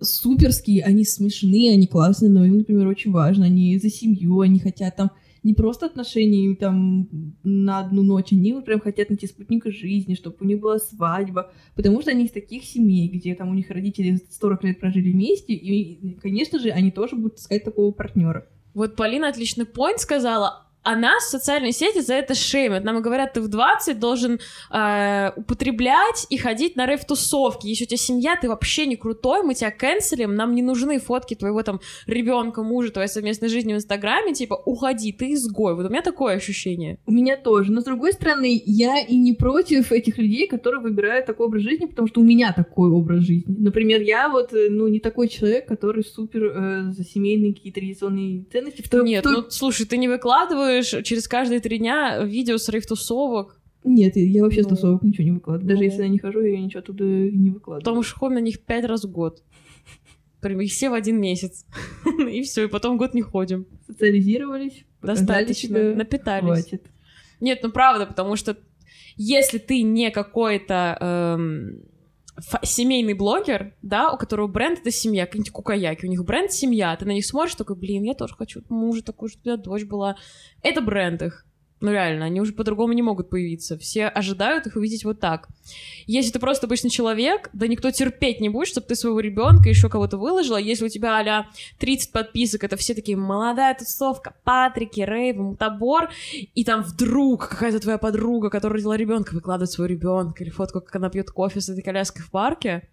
суперские, 0.00 0.84
они 0.84 1.04
смешные, 1.04 1.72
они 1.72 1.86
классные, 1.86 2.30
но 2.30 2.44
им, 2.44 2.58
например, 2.58 2.86
очень 2.86 3.10
важно, 3.10 3.46
они 3.46 3.78
за 3.78 3.90
семью, 3.90 4.40
они 4.40 4.58
хотят 4.58 4.96
там 4.96 5.10
не 5.42 5.54
просто 5.54 5.86
отношения 5.86 6.54
там 6.56 7.08
на 7.42 7.80
одну 7.80 8.02
ночь, 8.02 8.32
они 8.32 8.52
вот 8.52 8.64
прям 8.64 8.80
хотят 8.80 9.08
найти 9.08 9.26
спутника 9.26 9.70
жизни, 9.70 10.14
чтобы 10.14 10.36
у 10.40 10.44
них 10.44 10.60
была 10.60 10.78
свадьба, 10.78 11.52
потому 11.74 12.02
что 12.02 12.10
они 12.10 12.24
из 12.24 12.32
таких 12.32 12.64
семей, 12.64 13.08
где 13.08 13.34
там 13.34 13.48
у 13.48 13.54
них 13.54 13.70
родители 13.70 14.20
40 14.40 14.64
лет 14.64 14.80
прожили 14.80 15.12
вместе, 15.12 15.52
и, 15.54 16.14
конечно 16.20 16.58
же, 16.58 16.70
они 16.70 16.90
тоже 16.90 17.16
будут 17.16 17.38
искать 17.38 17.64
такого 17.64 17.92
партнера. 17.92 18.46
Вот 18.74 18.96
Полина 18.96 19.28
отличный 19.28 19.64
point 19.64 19.98
сказала, 19.98 20.67
а 20.88 20.96
нас 20.96 21.28
социальные 21.28 21.72
сети 21.72 22.00
за 22.00 22.14
это 22.14 22.34
шеймят. 22.34 22.82
Нам 22.82 23.02
говорят, 23.02 23.34
ты 23.34 23.42
в 23.42 23.48
20 23.48 23.98
должен 23.98 24.40
э, 24.72 25.32
употреблять 25.36 26.26
и 26.30 26.38
ходить 26.38 26.76
на 26.76 26.86
рейв-тусовки. 26.86 27.66
Если 27.66 27.84
у 27.84 27.86
тебя 27.88 27.98
семья, 27.98 28.36
ты 28.40 28.48
вообще 28.48 28.86
не 28.86 28.96
крутой, 28.96 29.42
мы 29.42 29.52
тебя 29.52 29.70
канцелим, 29.70 30.34
нам 30.34 30.54
не 30.54 30.62
нужны 30.62 30.98
фотки 30.98 31.34
твоего 31.34 31.62
там 31.62 31.80
ребенка, 32.06 32.62
мужа, 32.62 32.90
твоей 32.90 33.08
совместной 33.08 33.50
жизни 33.50 33.74
в 33.74 33.76
Инстаграме, 33.76 34.32
типа, 34.32 34.54
уходи, 34.64 35.12
ты 35.12 35.34
изгой. 35.34 35.74
Вот 35.74 35.84
у 35.84 35.90
меня 35.90 36.00
такое 36.00 36.36
ощущение. 36.36 36.98
У 37.04 37.12
меня 37.12 37.36
тоже. 37.36 37.70
Но 37.70 37.82
с 37.82 37.84
другой 37.84 38.14
стороны, 38.14 38.58
я 38.64 38.98
и 38.98 39.16
не 39.18 39.34
против 39.34 39.92
этих 39.92 40.16
людей, 40.16 40.48
которые 40.48 40.80
выбирают 40.80 41.26
такой 41.26 41.48
образ 41.48 41.64
жизни, 41.64 41.84
потому 41.84 42.08
что 42.08 42.22
у 42.22 42.24
меня 42.24 42.54
такой 42.54 42.88
образ 42.88 43.24
жизни. 43.24 43.54
Например, 43.58 44.00
я 44.00 44.30
вот, 44.30 44.54
э, 44.54 44.68
ну, 44.70 44.88
не 44.88 45.00
такой 45.00 45.28
человек, 45.28 45.68
который 45.68 46.02
супер 46.02 46.44
э, 46.44 46.92
за 46.92 47.04
семейные 47.04 47.52
какие-то 47.52 47.80
традиционные 47.80 48.46
ценности. 48.50 48.80
В 48.80 48.88
той, 48.88 49.04
Нет, 49.04 49.26
в 49.26 49.28
той... 49.28 49.36
ну 49.36 49.50
слушай, 49.50 49.84
ты 49.84 49.98
не 49.98 50.08
выкладываешь 50.08 50.77
через 50.82 51.28
каждые 51.28 51.60
три 51.60 51.78
дня 51.78 52.22
видео 52.22 52.56
с 52.58 52.68
рейв-тусовок. 52.68 53.60
Нет, 53.84 54.16
я 54.16 54.42
вообще 54.42 54.62
Ну. 54.62 54.66
с 54.66 54.68
тусовок 54.70 55.02
ничего 55.02 55.24
не 55.24 55.30
выкладываю. 55.32 55.68
Даже 55.68 55.78
Ну. 55.78 55.84
если 55.84 56.02
я 56.02 56.08
не 56.08 56.18
хожу, 56.18 56.40
я 56.40 56.58
ничего 56.60 56.80
оттуда 56.80 57.04
и 57.04 57.36
не 57.36 57.50
выкладываю. 57.50 57.84
Потому 57.84 58.02
что 58.02 58.18
ходим 58.18 58.34
на 58.34 58.40
них 58.40 58.60
пять 58.60 58.84
раз 58.84 59.04
в 59.04 59.10
год. 59.10 59.42
Прям 60.40 60.60
их 60.60 60.70
все 60.70 60.90
в 60.90 60.94
один 60.94 61.20
месяц. 61.20 61.64
И 62.30 62.42
все, 62.42 62.64
и 62.64 62.68
потом 62.68 62.96
год 62.96 63.12
не 63.14 63.22
ходим. 63.22 63.66
Социализировались, 63.86 64.84
Достаточно. 65.02 65.68
себя, 65.68 65.94
Напитались. 65.96 66.44
хватит. 66.44 66.86
Нет, 67.40 67.60
ну 67.62 67.70
правда, 67.70 68.06
потому 68.06 68.36
что 68.36 68.56
если 69.16 69.58
ты 69.58 69.82
не 69.82 70.10
какой-то 70.10 70.96
эм, 71.00 71.82
семейный 72.62 73.14
блогер, 73.14 73.74
да, 73.82 74.12
у 74.12 74.16
которого 74.16 74.46
бренд 74.46 74.80
это 74.80 74.90
семья, 74.90 75.26
какие-нибудь 75.26 75.52
кукаяки, 75.52 76.06
у 76.06 76.08
них 76.08 76.24
бренд 76.24 76.52
семья, 76.52 76.96
ты 76.96 77.04
на 77.04 77.10
них 77.10 77.26
смотришь 77.26 77.54
такой, 77.54 77.76
блин, 77.76 78.04
я 78.04 78.14
тоже 78.14 78.34
хочу 78.34 78.62
мужа 78.68 79.02
такой, 79.02 79.28
чтобы 79.28 79.42
у 79.44 79.48
меня 79.48 79.62
дочь 79.62 79.84
была. 79.84 80.16
Это 80.62 80.80
бренд 80.80 81.22
их. 81.22 81.44
Ну 81.80 81.92
реально, 81.92 82.24
они 82.24 82.40
уже 82.40 82.52
по-другому 82.52 82.92
не 82.92 83.02
могут 83.02 83.30
появиться. 83.30 83.78
Все 83.78 84.06
ожидают 84.06 84.66
их 84.66 84.74
увидеть 84.74 85.04
вот 85.04 85.20
так. 85.20 85.48
Если 86.06 86.32
ты 86.32 86.40
просто 86.40 86.66
обычный 86.66 86.90
человек, 86.90 87.50
да 87.52 87.68
никто 87.68 87.90
терпеть 87.90 88.40
не 88.40 88.48
будет, 88.48 88.68
чтобы 88.68 88.86
ты 88.88 88.96
своего 88.96 89.20
ребенка 89.20 89.68
еще 89.68 89.88
кого-то 89.88 90.16
выложила. 90.16 90.56
Если 90.56 90.84
у 90.84 90.88
тебя 90.88 91.18
а 91.18 91.46
30 91.78 92.12
подписок, 92.12 92.64
это 92.64 92.76
все 92.76 92.94
такие 92.94 93.16
молодая 93.16 93.74
тусовка, 93.74 94.34
Патрики, 94.44 95.00
Рейв, 95.00 95.36
Мутабор, 95.36 96.10
и 96.32 96.64
там 96.64 96.82
вдруг 96.82 97.48
какая-то 97.48 97.80
твоя 97.80 97.98
подруга, 97.98 98.50
которая 98.50 98.76
родила 98.76 98.96
ребенка, 98.96 99.34
выкладывает 99.34 99.70
своего 99.70 99.92
ребенка 99.92 100.42
или 100.42 100.50
фотку, 100.50 100.80
как 100.80 100.96
она 100.96 101.10
пьет 101.10 101.30
кофе 101.30 101.60
с 101.60 101.68
этой 101.68 101.82
коляской 101.82 102.22
в 102.22 102.30
парке. 102.30 102.88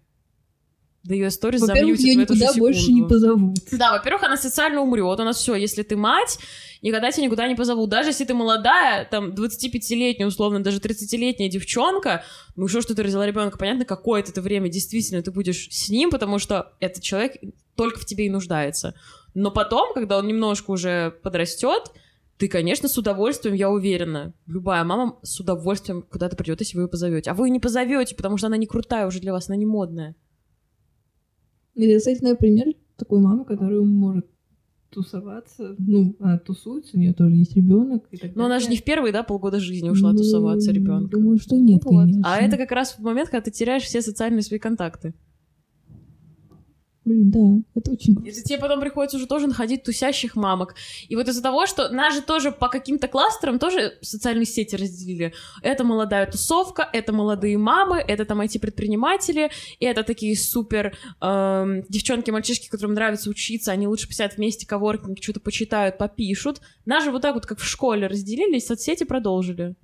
Да 1.06 1.14
ее 1.14 1.30
сторис 1.30 1.60
Во-первых, 1.60 1.98
ее 2.00 2.18
в 2.18 2.22
эту 2.22 2.34
же 2.34 2.40
никуда 2.40 2.58
больше 2.58 2.80
не 2.80 2.86
секунду. 2.86 3.08
позовут. 3.08 3.58
Да, 3.72 3.92
во-первых, 3.92 4.24
она 4.24 4.36
социально 4.36 4.80
умрет. 4.80 5.20
У 5.20 5.24
нас 5.24 5.36
все, 5.36 5.54
если 5.54 5.82
ты 5.82 5.96
мать, 5.96 6.38
никогда 6.82 7.12
тебя 7.12 7.24
никуда 7.24 7.46
не 7.46 7.54
позовут. 7.54 7.90
Даже 7.90 8.10
если 8.10 8.24
ты 8.24 8.34
молодая, 8.34 9.04
там, 9.04 9.30
25-летняя, 9.30 10.26
условно, 10.26 10.62
даже 10.62 10.78
30-летняя 10.78 11.48
девчонка, 11.48 12.24
ну 12.56 12.66
что, 12.66 12.82
что 12.82 12.94
ты 12.94 13.04
родила 13.04 13.24
ребенка, 13.24 13.56
понятно, 13.56 13.84
какое-то 13.84 14.32
это 14.32 14.42
время 14.42 14.68
действительно 14.68 15.22
ты 15.22 15.30
будешь 15.30 15.68
с 15.70 15.88
ним, 15.88 16.10
потому 16.10 16.38
что 16.38 16.72
этот 16.80 17.02
человек 17.02 17.36
только 17.76 18.00
в 18.00 18.04
тебе 18.04 18.26
и 18.26 18.30
нуждается. 18.30 18.94
Но 19.34 19.50
потом, 19.50 19.94
когда 19.94 20.18
он 20.18 20.26
немножко 20.26 20.70
уже 20.72 21.12
подрастет, 21.22 21.92
ты, 22.38 22.48
конечно, 22.48 22.88
с 22.88 22.98
удовольствием, 22.98 23.54
я 23.54 23.70
уверена, 23.70 24.34
любая 24.46 24.84
мама 24.84 25.16
с 25.22 25.40
удовольствием 25.40 26.02
куда-то 26.02 26.36
придет, 26.36 26.60
если 26.60 26.76
вы 26.76 26.84
ее 26.84 26.88
позовете. 26.88 27.30
А 27.30 27.34
вы 27.34 27.46
ее 27.46 27.52
не 27.52 27.60
позовете, 27.60 28.14
потому 28.14 28.36
что 28.36 28.48
она 28.48 28.56
не 28.56 28.66
крутая 28.66 29.06
уже 29.06 29.20
для 29.20 29.32
вас, 29.32 29.48
она 29.48 29.56
не 29.56 29.66
модная. 29.66 30.14
Я, 31.76 31.98
кстати, 31.98 32.18
знаю 32.18 32.36
пример 32.36 32.74
такой 32.96 33.20
мамы, 33.20 33.44
которая 33.44 33.80
может 33.82 34.26
тусоваться. 34.90 35.74
Ну, 35.78 36.16
она 36.20 36.38
тусуется, 36.38 36.96
у 36.96 37.00
нее 37.00 37.12
тоже 37.12 37.36
есть 37.36 37.54
ребенок. 37.54 38.04
Но 38.34 38.46
она 38.46 38.58
же 38.60 38.68
не 38.68 38.76
в 38.76 38.84
первые, 38.84 39.12
да, 39.12 39.22
полгода 39.22 39.60
жизни 39.60 39.90
ушла 39.90 40.12
тусоваться 40.12 40.72
ребенком. 40.72 41.02
Ну, 41.02 41.08
Думаю, 41.08 41.38
что 41.38 41.56
нет, 41.56 41.84
Вот. 41.84 41.90
конечно. 41.90 42.22
А 42.24 42.38
это 42.38 42.56
как 42.56 42.72
раз 42.72 42.92
в 42.92 43.00
момент, 43.00 43.28
когда 43.28 43.42
ты 43.42 43.50
теряешь 43.50 43.82
все 43.82 44.00
социальные 44.00 44.42
свои 44.42 44.58
контакты. 44.58 45.14
Блин, 47.06 47.30
да, 47.30 47.62
это 47.76 47.92
очень 47.92 48.16
И 48.26 48.32
тебе 48.32 48.58
потом 48.58 48.80
приходится 48.80 49.16
уже 49.16 49.28
тоже 49.28 49.46
находить 49.46 49.84
тусящих 49.84 50.34
мамок. 50.34 50.74
И 51.08 51.14
вот 51.14 51.28
из-за 51.28 51.40
того, 51.40 51.64
что 51.66 51.88
нас 51.88 52.12
же 52.12 52.20
тоже 52.20 52.50
по 52.50 52.68
каким-то 52.68 53.06
кластерам 53.06 53.60
тоже 53.60 53.96
социальные 54.02 54.44
сети 54.44 54.74
разделили. 54.74 55.32
Это 55.62 55.84
молодая 55.84 56.28
тусовка, 56.28 56.88
это 56.92 57.12
молодые 57.12 57.58
мамы, 57.58 57.98
это 57.98 58.24
там 58.24 58.40
IT-предприниматели, 58.40 59.52
и 59.78 59.84
это 59.84 60.02
такие 60.02 60.36
супер 60.36 60.98
эм, 61.20 61.84
девчонки, 61.88 62.32
мальчишки, 62.32 62.68
которым 62.68 62.94
нравится 62.94 63.30
учиться, 63.30 63.70
они 63.70 63.86
лучше 63.86 64.08
посидят 64.08 64.36
вместе, 64.36 64.66
коворкинг, 64.66 65.22
что-то 65.22 65.38
почитают, 65.38 65.98
попишут. 65.98 66.60
Нас 66.86 67.04
же 67.04 67.12
вот 67.12 67.22
так 67.22 67.36
вот, 67.36 67.46
как 67.46 67.60
в 67.60 67.64
школе, 67.64 68.08
разделили, 68.08 68.56
и 68.56 68.60
соцсети 68.60 69.04
продолжили. 69.04 69.76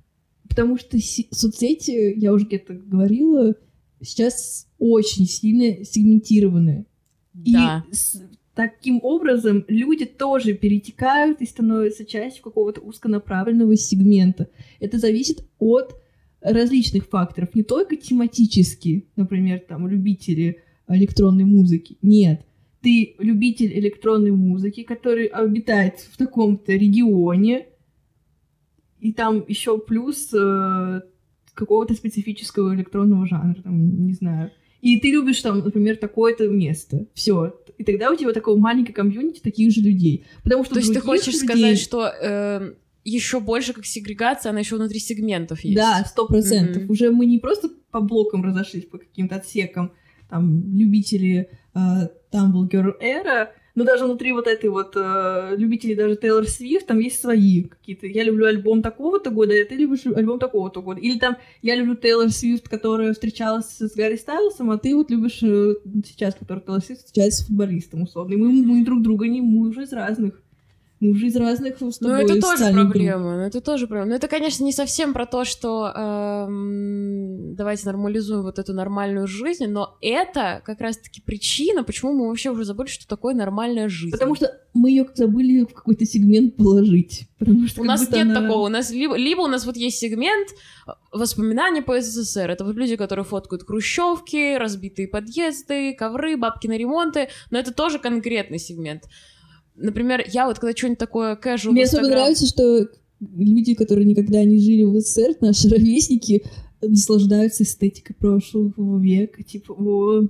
Потому 0.49 0.77
что 0.77 0.99
соцсети, 1.31 2.19
я 2.19 2.33
уже 2.33 2.47
где-то 2.47 2.73
говорила, 2.75 3.55
сейчас 4.01 4.67
очень 4.81 5.27
сильно 5.27 5.85
сегментированы. 5.85 6.87
И 7.35 7.53
Да. 7.53 7.85
с- 7.91 8.23
таким 8.55 9.01
образом 9.03 9.65
люди 9.69 10.05
тоже 10.05 10.55
перетекают 10.55 11.41
и 11.41 11.47
становятся 11.47 12.05
частью 12.05 12.43
какого-то 12.45 12.81
узконаправленного 12.81 13.77
сегмента. 13.77 14.49
Это 14.81 14.99
зависит 14.99 15.45
от 15.59 15.95
различных 16.41 17.07
факторов, 17.09 17.55
не 17.55 17.63
только 17.63 17.97
тематически, 17.97 19.07
например, 19.17 19.61
там 19.69 19.89
любители 19.89 20.59
электронной 20.89 21.45
музыки. 21.45 21.97
Нет, 22.03 22.45
ты 22.83 23.15
любитель 23.19 23.79
электронной 23.79 24.33
музыки, 24.33 24.83
который 24.83 25.27
обитает 25.27 26.01
в 26.01 26.17
таком-то 26.17 26.73
регионе, 26.73 27.67
и 29.01 29.13
там 29.13 29.45
еще 29.49 29.79
плюс 29.79 30.31
э, 30.35 31.01
какого-то 31.55 31.95
специфического 31.95 32.75
электронного 32.75 33.27
жанра, 33.27 33.63
там, 33.63 34.07
не 34.07 34.13
знаю. 34.15 34.51
И 34.83 34.99
ты 34.99 35.11
любишь 35.13 35.41
там, 35.41 35.61
например, 35.61 35.97
такое-то 35.97 36.49
место. 36.49 37.07
Все. 37.15 37.57
И 37.79 37.85
тогда 37.85 38.11
у 38.11 38.17
тебя 38.17 38.33
такое 38.33 38.57
маленькое 38.57 38.95
комьюнити 38.95 39.41
таких 39.41 39.73
же 39.73 39.81
людей. 39.81 40.25
Потому 40.43 40.65
что 40.65 40.75
То 40.75 40.81
есть 40.81 40.93
ты 40.93 41.01
хочешь 41.01 41.29
людей- 41.35 41.47
сказать, 41.49 41.79
что 41.79 42.13
еще 43.05 43.41
больше 43.41 43.73
как 43.73 43.87
сегрегация, 43.87 44.51
она 44.51 44.61
еще 44.61 44.77
внутри 44.77 45.01
сегментов 45.01 45.61
есть? 45.65 45.77
Да, 45.77 46.05
сто 46.05 46.27
процентов. 46.27 46.83
Мгм. 46.83 46.91
Уже 46.93 47.11
мы 47.11 47.27
не 47.27 47.39
просто 47.39 47.69
по 47.91 48.01
блокам 48.01 48.45
разошлись, 48.45 48.85
по 48.85 48.99
каким-то 48.99 49.37
отсекам, 49.37 49.93
там, 50.31 50.65
любители 50.77 51.49
э, 51.75 51.79
Tumble 52.33 52.69
Girl 52.71 52.93
Era, 53.03 53.49
но 53.75 53.85
даже 53.85 54.05
внутри 54.05 54.33
вот 54.33 54.47
этой 54.47 54.69
вот 54.69 54.93
э, 54.97 55.55
любителей 55.57 55.95
даже 55.95 56.17
Тейлор 56.17 56.47
Свифт, 56.47 56.87
там 56.87 56.99
есть 56.99 57.21
свои 57.21 57.65
какие-то. 57.65 58.07
Я 58.07 58.25
люблю 58.25 58.47
альбом 58.47 58.83
такого-то 58.83 59.31
года, 59.31 59.55
а 59.55 59.65
ты 59.65 59.77
любишь 59.77 60.07
альбом 60.07 60.39
такого-то 60.39 60.83
года. 60.83 61.01
Или 61.01 61.19
там 61.19 61.37
я 61.63 61.75
люблю 61.75 61.95
Тейлор 61.95 62.31
Свифт, 62.31 62.69
которая 62.69 63.13
встречалась 63.13 63.77
с 63.79 63.95
Гарри 63.95 64.17
Стайлсом, 64.17 64.71
а 64.71 64.79
ты 64.79 64.95
вот 64.95 65.11
любишь 65.11 65.43
э, 65.43 65.75
сейчас, 66.05 66.35
который 66.35 66.61
Тейлор 66.61 66.83
Свифт 66.83 67.01
встречается 67.01 67.43
с 67.43 67.47
футболистом, 67.47 68.03
условно. 68.03 68.35
И 68.35 68.37
мы, 68.37 68.53
мы 68.53 68.85
друг 68.85 69.03
друга 69.03 69.27
не, 69.27 69.41
мы 69.41 69.69
уже 69.69 69.85
из 69.85 69.93
разных. 69.93 70.43
Мы 71.03 71.11
уже 71.11 71.27
из 71.27 71.37
разных 71.37 71.79
с 71.81 72.01
Ну, 72.01 72.11
это 72.11 72.41
тоже 72.41 72.73
проблема. 72.73 73.35
Ну, 73.35 73.41
это 73.41 73.61
тоже 73.61 73.89
проблема. 73.89 74.11
Но 74.11 74.15
это, 74.15 74.29
конечно, 74.29 74.63
не 74.63 74.71
совсем 74.71 75.13
про 75.13 75.27
то, 75.27 75.45
что 75.45 75.93
эм, 75.93 77.57
давайте 77.57 77.87
нормализуем 77.87 78.43
вот 78.43 78.61
эту 78.61 78.73
нормальную 78.73 79.27
жизнь, 79.27 79.67
но 79.67 79.97
это 80.01 80.63
как 80.65 80.81
раз-таки 80.81 81.21
причина, 81.21 81.83
почему 81.83 82.13
мы 82.13 82.29
вообще 82.29 82.51
уже 82.51 82.65
забыли, 82.65 82.87
что 82.87 83.09
такое 83.09 83.35
нормальная 83.35 83.89
жизнь. 83.89 84.13
Потому 84.13 84.37
что 84.37 84.57
мы 84.75 84.91
ее 84.91 85.05
забыли 85.13 85.65
в 85.65 85.75
какой-то 85.75 86.05
сегмент 86.07 86.55
положить. 86.55 87.27
Потому 87.37 87.67
что 87.67 87.81
У 87.81 87.85
нас 87.85 88.09
нет 88.09 88.23
она- 88.23 88.41
такого. 88.41 88.67
У 88.67 88.69
нас 88.69 88.93
либо, 88.93 89.17
либо 89.17 89.41
у 89.41 89.49
нас 89.49 89.67
вот 89.67 89.77
есть 89.77 89.99
сегмент 89.99 90.51
э, 90.87 90.93
воспоминания 91.11 91.83
по 91.83 92.01
СССР. 92.01 92.49
Это 92.49 92.65
вот 92.65 92.77
люди, 92.77 92.95
которые 92.95 93.25
фоткают 93.25 93.65
хрущевки, 93.65 94.57
разбитые 94.57 95.09
подъезды, 95.09 95.97
ковры, 95.99 96.37
бабки 96.37 96.69
на 96.69 96.79
ремонты. 96.79 97.29
Но 97.51 97.59
это 97.59 97.75
тоже 97.75 97.99
конкретный 97.99 98.61
сегмент. 98.61 99.03
Например, 99.75 100.23
я 100.29 100.47
вот 100.47 100.59
когда 100.59 100.77
что-нибудь 100.77 100.99
такое 100.99 101.37
casual 101.37 101.71
Мне 101.71 101.85
в 101.85 101.89
особо 101.89 102.09
нравится, 102.09 102.47
что 102.47 102.89
люди, 103.21 103.75
которые 103.75 104.05
никогда 104.05 104.45
не 104.45 104.59
жили 104.59 104.85
в 104.85 104.99
СССР, 105.01 105.37
наши 105.41 105.69
ровесники, 105.69 106.45
наслаждаются 106.81 107.63
эстетикой 107.63 108.15
прошлого 108.17 109.01
века. 109.01 109.43
Типа, 109.43 109.73
о, 109.73 110.29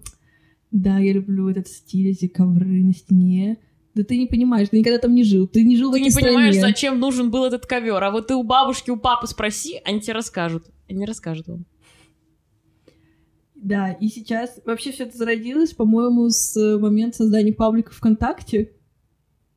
да, 0.71 0.99
я 0.99 1.13
люблю 1.13 1.49
этот 1.49 1.69
стиль, 1.69 2.11
эти 2.11 2.29
ковры 2.29 2.83
на 2.85 2.95
стене. 2.95 3.59
Да 3.95 4.05
ты 4.05 4.17
не 4.17 4.27
понимаешь, 4.27 4.69
ты 4.71 4.79
никогда 4.79 4.99
там 4.99 5.15
не 5.15 5.23
жил. 5.25 5.47
Ты 5.47 5.65
не 5.65 5.77
жил 5.77 5.91
в 5.91 5.93
Ты 5.95 6.01
этой 6.01 6.09
не 6.09 6.15
понимаешь, 6.15 6.55
стране. 6.55 6.73
зачем 6.73 6.99
нужен 6.99 7.31
был 7.31 7.45
этот 7.45 7.67
ковер. 7.67 8.03
А 8.03 8.11
вот 8.11 8.29
ты 8.29 8.35
у 8.35 8.43
бабушки, 8.43 8.91
у 8.91 8.97
папы 8.97 9.27
спроси, 9.27 9.81
они 9.85 10.01
тебе 10.01 10.15
расскажут. 10.15 10.67
Они 10.89 11.05
расскажут 11.05 11.49
вам. 11.49 11.67
Да, 13.55 13.93
и 13.93 14.09
сейчас 14.09 14.61
вообще 14.65 14.93
все 14.93 15.05
это 15.05 15.17
зародилось, 15.17 15.73
по-моему, 15.73 16.29
с 16.31 16.79
момента 16.79 17.19
создания 17.19 17.53
паблика 17.53 17.93
ВКонтакте. 17.93 18.73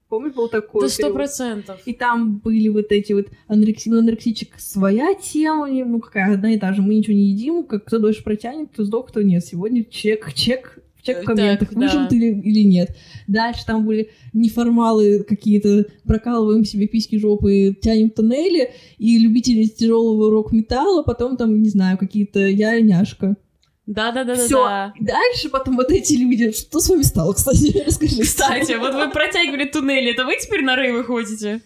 Помнишь, 0.07 0.33
был 0.33 0.47
такой 0.49 0.81
Да 0.81 0.89
сто 0.89 1.11
процентов. 1.11 1.81
И 1.85 1.93
там 1.93 2.37
были 2.37 2.69
вот 2.69 2.91
эти 2.91 3.13
вот 3.13 3.27
анорекси... 3.47 3.89
анорексичек 3.89 4.59
своя 4.59 5.15
тема, 5.15 5.67
ну 5.67 5.99
какая 5.99 6.35
одна 6.35 6.53
и 6.53 6.59
та 6.59 6.73
же. 6.73 6.81
Мы 6.81 6.95
ничего 6.95 7.15
не 7.15 7.31
едим, 7.31 7.63
как 7.63 7.85
кто 7.85 7.97
дольше 7.97 8.23
протянет, 8.23 8.69
кто 8.71 8.83
сдох, 8.83 9.07
кто 9.09 9.21
нет. 9.21 9.43
Сегодня 9.43 9.83
чек, 9.83 10.31
чек, 10.33 10.79
Чек 11.05 11.21
в 11.21 11.25
комментах, 11.25 11.69
так, 11.69 11.77
выжил 11.77 11.99
да. 11.99 12.07
ты 12.07 12.17
или, 12.17 12.41
или 12.41 12.63
нет. 12.63 12.95
Дальше 13.27 13.63
там 13.65 13.85
были 13.85 14.09
неформалы 14.33 15.19
какие-то, 15.19 15.85
прокалываем 16.03 16.65
себе 16.65 16.87
письки, 16.87 17.17
жопы, 17.17 17.77
тянем 17.79 18.09
тоннели, 18.09 18.71
и 18.97 19.19
любители 19.19 19.65
тяжелого 19.65 20.31
рок-металла, 20.31 21.03
потом 21.03 21.37
там, 21.37 21.61
не 21.61 21.69
знаю, 21.69 21.99
какие-то 21.99 22.39
я 22.39 22.81
няшка. 22.81 23.37
Да-да-да-да-да. 23.85 24.45
Все. 24.45 25.03
Дальше 25.03 25.49
потом 25.49 25.75
вот 25.75 25.91
эти 25.91 26.13
люди. 26.13 26.51
Что 26.51 26.79
с 26.79 26.89
вами 26.89 27.03
стало, 27.03 27.33
кстати? 27.33 27.83
Расскажи. 27.85 28.21
Кстати, 28.23 28.73
вот 28.77 28.93
вы 28.95 29.09
протягивали 29.11 29.65
туннели, 29.65 30.11
это 30.13 30.25
вы 30.25 30.35
теперь 30.39 30.63
на 30.63 30.75
рейвы 30.75 31.03
ходите? 31.03 31.61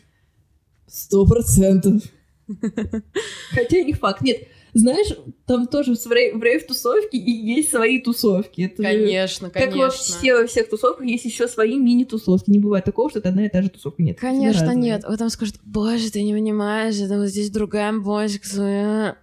Сто 0.87 1.25
процентов. 1.25 2.01
Хотя 3.51 3.81
не 3.83 3.93
факт. 3.93 4.21
Нет, 4.21 4.47
знаешь, 4.73 5.07
там 5.45 5.67
тоже 5.67 5.95
в 5.95 6.11
рей- 6.11 6.33
в 6.33 6.43
рейв-тусовке 6.43 7.17
и 7.17 7.31
есть 7.31 7.69
свои 7.71 7.99
тусовки. 7.99 8.63
Это 8.63 8.83
Конечно, 8.83 9.49
Как 9.49 9.69
конечно. 9.71 9.91
все, 9.91 10.35
во 10.35 10.47
всех 10.47 10.69
тусовках 10.69 11.05
есть 11.05 11.25
еще 11.25 11.47
свои 11.47 11.75
мини-тусовки. 11.77 12.49
Не 12.49 12.59
бывает 12.59 12.85
такого, 12.85 13.09
что 13.09 13.19
это 13.19 13.29
одна 13.29 13.45
и 13.45 13.49
та 13.49 13.61
же 13.61 13.69
тусовка. 13.69 14.01
Нет. 14.03 14.19
Конечно, 14.19 14.73
нет. 14.73 15.03
Вы 15.07 15.17
там 15.17 15.29
скажете, 15.29 15.59
боже, 15.63 16.11
ты 16.11 16.21
не 16.23 16.33
понимаешь, 16.33 16.95
это 16.99 17.17
вот 17.17 17.27
здесь 17.27 17.49
другая 17.49 17.91
музыка. 17.91 19.17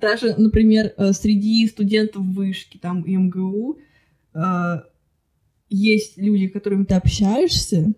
Своя». 0.00 0.12
Даже, 0.12 0.34
например, 0.40 0.92
э, 0.96 1.12
среди 1.12 1.66
студентов 1.68 2.22
вышки, 2.22 2.78
там, 2.78 3.04
МГУ, 3.06 3.78
э, 4.34 4.74
есть 5.68 6.18
люди, 6.18 6.48
с 6.48 6.52
которыми 6.52 6.84
ты 6.84 6.94
общаешься, 6.94 7.92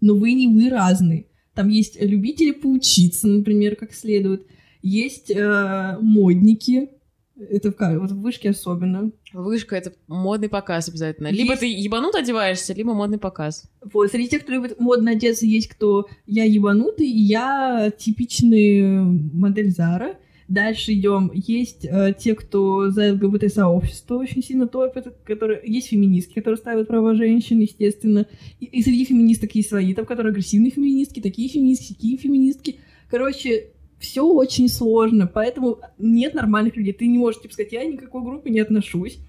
но 0.00 0.14
вы 0.14 0.32
не 0.32 0.46
вы 0.46 0.70
разные. 0.70 1.26
Там 1.54 1.68
есть 1.68 2.00
любители 2.00 2.52
поучиться, 2.52 3.26
например, 3.26 3.76
как 3.76 3.92
следует. 3.92 4.46
Есть 4.82 5.30
э, 5.30 5.98
модники. 6.00 6.90
Это 7.36 7.72
в, 7.72 7.98
вот 7.98 8.10
в 8.12 8.20
вышке 8.20 8.50
особенно. 8.50 9.10
Вышка— 9.32 9.76
это 9.76 9.92
модный 10.06 10.48
показ 10.48 10.88
обязательно. 10.88 11.28
Либо 11.28 11.50
Есть- 11.50 11.60
ты 11.60 11.66
ебанут 11.66 12.14
одеваешься, 12.14 12.72
либо 12.74 12.94
модный 12.94 13.18
показ. 13.18 13.64
Вот, 13.92 14.10
среди 14.10 14.28
тех, 14.28 14.42
кто 14.42 14.52
любит 14.52 14.78
модно 14.78 15.12
одеться, 15.12 15.46
есть 15.46 15.68
кто 15.68 16.06
я 16.26 16.44
ебанутый, 16.44 17.08
и 17.08 17.18
я 17.18 17.90
типичный 17.96 19.02
модель 19.32 19.70
Зара. 19.70 20.16
Дальше 20.50 20.94
идем. 20.94 21.30
Есть 21.32 21.84
э, 21.84 22.12
те, 22.18 22.34
кто 22.34 22.90
за 22.90 23.12
ЛГБТ-сообщество 23.12 24.16
очень 24.16 24.42
сильно 24.42 24.66
топят, 24.66 25.16
которые... 25.24 25.60
есть 25.64 25.90
феминистки, 25.90 26.34
которые 26.34 26.58
ставят 26.58 26.88
права 26.88 27.14
женщин, 27.14 27.60
естественно. 27.60 28.26
И, 28.58 28.64
и 28.64 28.82
среди 28.82 29.04
феминисток 29.04 29.54
есть 29.54 29.68
свои, 29.68 29.94
там, 29.94 30.06
которые 30.06 30.32
агрессивные 30.32 30.72
феминистки, 30.72 31.20
такие 31.20 31.48
феминистки, 31.48 31.92
такие 31.94 32.16
феминистки. 32.16 32.80
Короче, 33.08 33.68
все 34.00 34.26
очень 34.26 34.68
сложно, 34.68 35.28
поэтому 35.28 35.78
нет 35.98 36.34
нормальных 36.34 36.74
людей. 36.74 36.94
Ты 36.94 37.06
не 37.06 37.18
можешь 37.18 37.40
типа, 37.40 37.54
сказать, 37.54 37.72
я 37.72 37.84
ни 37.84 37.94
к 37.94 38.00
какой 38.00 38.24
группе 38.24 38.50
не 38.50 38.58
отношусь. 38.58 39.20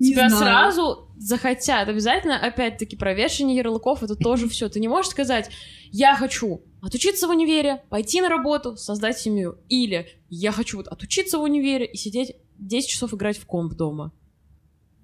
Не 0.00 0.10
Тебя 0.10 0.28
знаю. 0.28 0.42
сразу 0.42 1.08
захотят. 1.16 1.88
Обязательно, 1.88 2.44
опять-таки, 2.44 2.96
про 2.96 3.14
вешание 3.14 3.56
ярлыков 3.56 4.02
это 4.02 4.16
тоже 4.16 4.48
все. 4.48 4.68
Ты 4.68 4.80
не 4.80 4.88
можешь 4.88 5.12
сказать, 5.12 5.48
я 5.92 6.16
хочу 6.16 6.62
отучиться 6.86 7.26
в 7.26 7.30
универе, 7.30 7.82
пойти 7.90 8.20
на 8.20 8.28
работу, 8.28 8.76
создать 8.76 9.18
семью. 9.18 9.58
Или 9.68 10.08
я 10.30 10.52
хочу 10.52 10.76
вот 10.76 10.86
отучиться 10.86 11.38
в 11.38 11.42
универе 11.42 11.84
и 11.84 11.96
сидеть 11.96 12.36
10 12.58 12.88
часов 12.88 13.12
играть 13.12 13.38
в 13.38 13.46
комп 13.46 13.74
дома. 13.74 14.12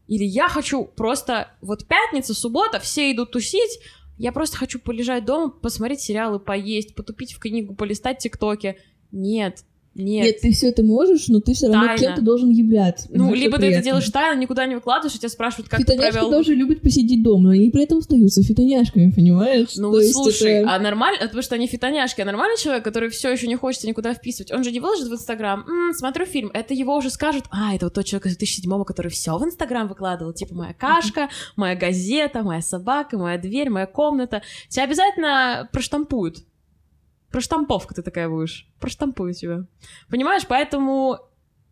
Или 0.07 0.25
я 0.25 0.49
хочу 0.49 0.85
просто... 0.85 1.49
Вот 1.61 1.87
пятница, 1.87 2.35
суббота, 2.35 2.79
все 2.79 3.11
идут 3.11 3.33
тусить, 3.33 3.81
я 4.17 4.31
просто 4.31 4.57
хочу 4.57 4.79
полежать 4.79 5.25
дома, 5.25 5.51
посмотреть 5.51 6.01
сериалы, 6.01 6.39
поесть, 6.39 6.95
потупить 6.95 7.33
в 7.33 7.41
книгу, 7.41 7.75
полистать 7.75 8.19
тиктоки. 8.19 8.79
Нет, 9.11 9.65
нет. 9.95 10.25
Нет, 10.25 10.41
ты 10.41 10.53
все 10.53 10.69
это 10.69 10.83
можешь, 10.83 11.29
но 11.29 11.41
ты 11.41 11.53
все 11.55 11.67
равно 11.69 11.87
Тайна. 11.87 11.99
кем-то 11.99 12.23
должен 12.23 12.51
являться. 12.51 13.09
ну, 13.11 13.33
либо 13.35 13.59
ты 13.59 13.67
это 13.67 13.83
делаешь 13.83 14.09
тайно, 14.11 14.41
никуда 14.41 14.67
не 14.67 14.75
выкладываешь, 14.75 15.15
и 15.15 15.19
тебя 15.19 15.29
спрашивают, 15.29 15.69
как 15.69 15.81
ты 15.81 15.85
Фитоняшки 15.85 16.13
провел 16.13 16.31
тоже 16.31 16.55
любят 16.55 16.81
посидеть 16.81 17.23
дома, 17.23 17.45
но 17.45 17.51
они 17.51 17.71
при 17.71 17.83
этом 17.85 17.99
остаются 17.99 18.43
фитоняшками, 18.43 19.11
понимаешь? 19.11 19.69
Ну, 19.77 19.97
есть 19.99 20.13
слушай, 20.15 20.51
это- 20.53 20.75
а 20.75 20.79
нормально, 20.79 21.19
потому 21.23 21.43
что 21.43 21.55
они 21.57 21.67
фитоняшки, 21.67 22.21
а 22.21 22.25
нормальный 22.25 22.57
человек, 22.59 22.85
который 22.85 23.11
все 23.11 23.31
еще 23.31 23.47
не 23.47 23.57
хочется 23.57 23.87
никуда 23.87 24.15
вписывать, 24.15 24.51
он 24.53 24.65
же 24.65 24.71
не 24.73 24.81
выложит 24.81 25.09
в 25.09 25.13
Инстаграм, 25.13 25.65
«М, 25.69 25.93
смотрю 25.95 26.25
фильм, 26.27 26.51
это 26.55 26.75
его 26.75 26.97
уже 26.97 27.11
скажут, 27.11 27.45
а, 27.51 27.75
это 27.75 27.87
вот 27.87 27.95
тот 27.95 28.05
человек 28.07 28.27
из 28.27 28.37
2007 28.37 28.85
который 28.85 29.11
все 29.11 29.37
в 29.37 29.45
Инстаграм 29.45 29.89
выкладывал, 29.89 30.33
типа 30.33 30.55
моя 30.55 30.73
кашка, 30.75 31.29
моя 31.57 31.75
газета, 31.77 32.43
моя 32.43 32.63
собака, 32.63 33.19
моя 33.19 33.39
дверь, 33.39 33.69
моя 33.71 33.87
комната. 33.87 34.43
Тебя 34.69 34.85
обязательно 34.85 35.69
проштампуют. 35.73 36.39
Проштамповка 37.33 37.95
ты 37.95 38.03
такая 38.03 38.29
будешь. 38.29 38.69
Проштампуют 38.79 39.39
тебя. 39.39 39.67
Понимаешь, 40.09 40.43
поэтому, 40.47 41.19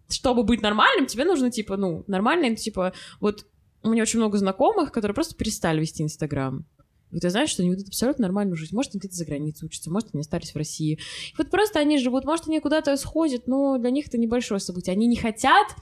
чтобы 0.09 0.43
быть 0.43 0.63
нормальным, 0.63 1.07
тебе 1.07 1.25
нужно, 1.25 1.51
типа, 1.51 1.77
ну, 1.77 2.05
нормально, 2.07 2.57
типа, 2.57 2.93
вот 3.21 3.47
у 3.83 3.91
меня 3.91 4.03
очень 4.03 4.19
много 4.19 4.39
знакомых, 4.39 4.93
которые 4.93 5.15
просто 5.15 5.35
перестали 5.35 5.81
вести 5.81 6.03
Инстаграм. 6.03 6.67
Вот 7.11 7.25
я 7.25 7.31
знаю, 7.31 7.49
что 7.49 7.63
они 7.63 7.73
ведут 7.73 7.89
абсолютно 7.89 8.23
нормальную 8.23 8.57
жизнь. 8.57 8.75
Может, 8.75 8.93
они 8.95 9.01
где-то 9.01 9.17
за 9.17 9.25
границей 9.25 9.67
учатся, 9.67 9.91
может, 9.91 10.11
они 10.13 10.21
остались 10.21 10.53
в 10.53 10.57
России. 10.57 10.95
И 10.95 11.35
вот 11.37 11.51
просто 11.51 11.81
они 11.81 11.99
живут, 11.99 12.25
может, 12.25 12.47
они 12.47 12.61
куда-то 12.61 12.97
сходят, 12.97 13.47
но 13.47 13.79
для 13.79 13.91
них 13.91 14.07
это 14.07 14.19
небольшое 14.19 14.61
событие. 14.61 14.93
Они 14.93 15.07
не 15.07 15.17
хотят, 15.17 15.75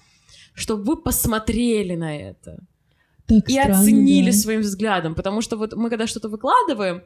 чтобы 0.54 0.84
вы 0.84 0.96
посмотрели 0.96 1.94
на 1.96 2.16
это 2.16 2.58
так 3.26 3.48
и 3.48 3.52
странно, 3.52 3.80
оценили 3.80 4.30
да. 4.30 4.36
своим 4.36 4.60
взглядом. 4.62 5.14
Потому 5.14 5.42
что 5.42 5.56
вот 5.56 5.74
мы 5.74 5.90
когда 5.90 6.06
что-то 6.06 6.28
выкладываем, 6.28 7.02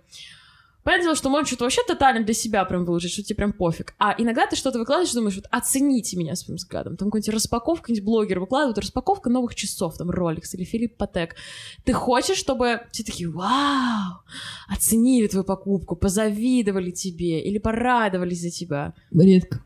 понятное 0.83 1.05
дело, 1.05 1.17
что 1.17 1.31
можем 1.31 1.47
что-то 1.47 1.65
вообще 1.65 1.83
тотально 1.87 2.25
для 2.25 2.35
себя 2.35 2.65
прям 2.65 2.85
выложить, 2.85 3.13
что 3.13 3.23
тебе 3.23 3.37
прям 3.37 3.53
пофиг. 3.53 3.95
А 3.99 4.15
иногда 4.19 4.47
ты 4.47 4.57
что-то 4.57 4.79
выкладываешь, 4.79 5.13
думаешь, 5.13 5.37
вот 5.37 5.47
оцените 5.51 6.17
меня 6.17 6.35
своим 6.37 6.57
взглядом. 6.57 6.97
Там 6.97 7.09
какой-нибудь 7.09 7.35
распаковка, 7.35 7.85
какие-нибудь 7.85 8.07
блогеры 8.07 8.41
выкладывают, 8.41 8.79
распаковка 8.79 9.31
новых 9.31 9.55
часов, 9.55 9.97
там, 9.97 10.11
Rolex 10.11 10.55
или 10.55 10.65
Филипп 10.65 10.97
Патек. 10.97 11.37
Ты 11.85 11.93
хочешь, 11.93 12.37
чтобы 12.37 12.83
все 12.91 13.05
такие, 13.05 13.31
вау, 13.31 14.23
оценили 14.69 15.27
твою 15.29 15.45
покупку, 15.45 15.97
позавидовали 15.97 16.91
тебе 16.91 17.41
или 17.41 17.59
порадовались 17.59 18.41
за 18.41 18.51
тебя. 18.51 18.95
Редко. 19.13 19.63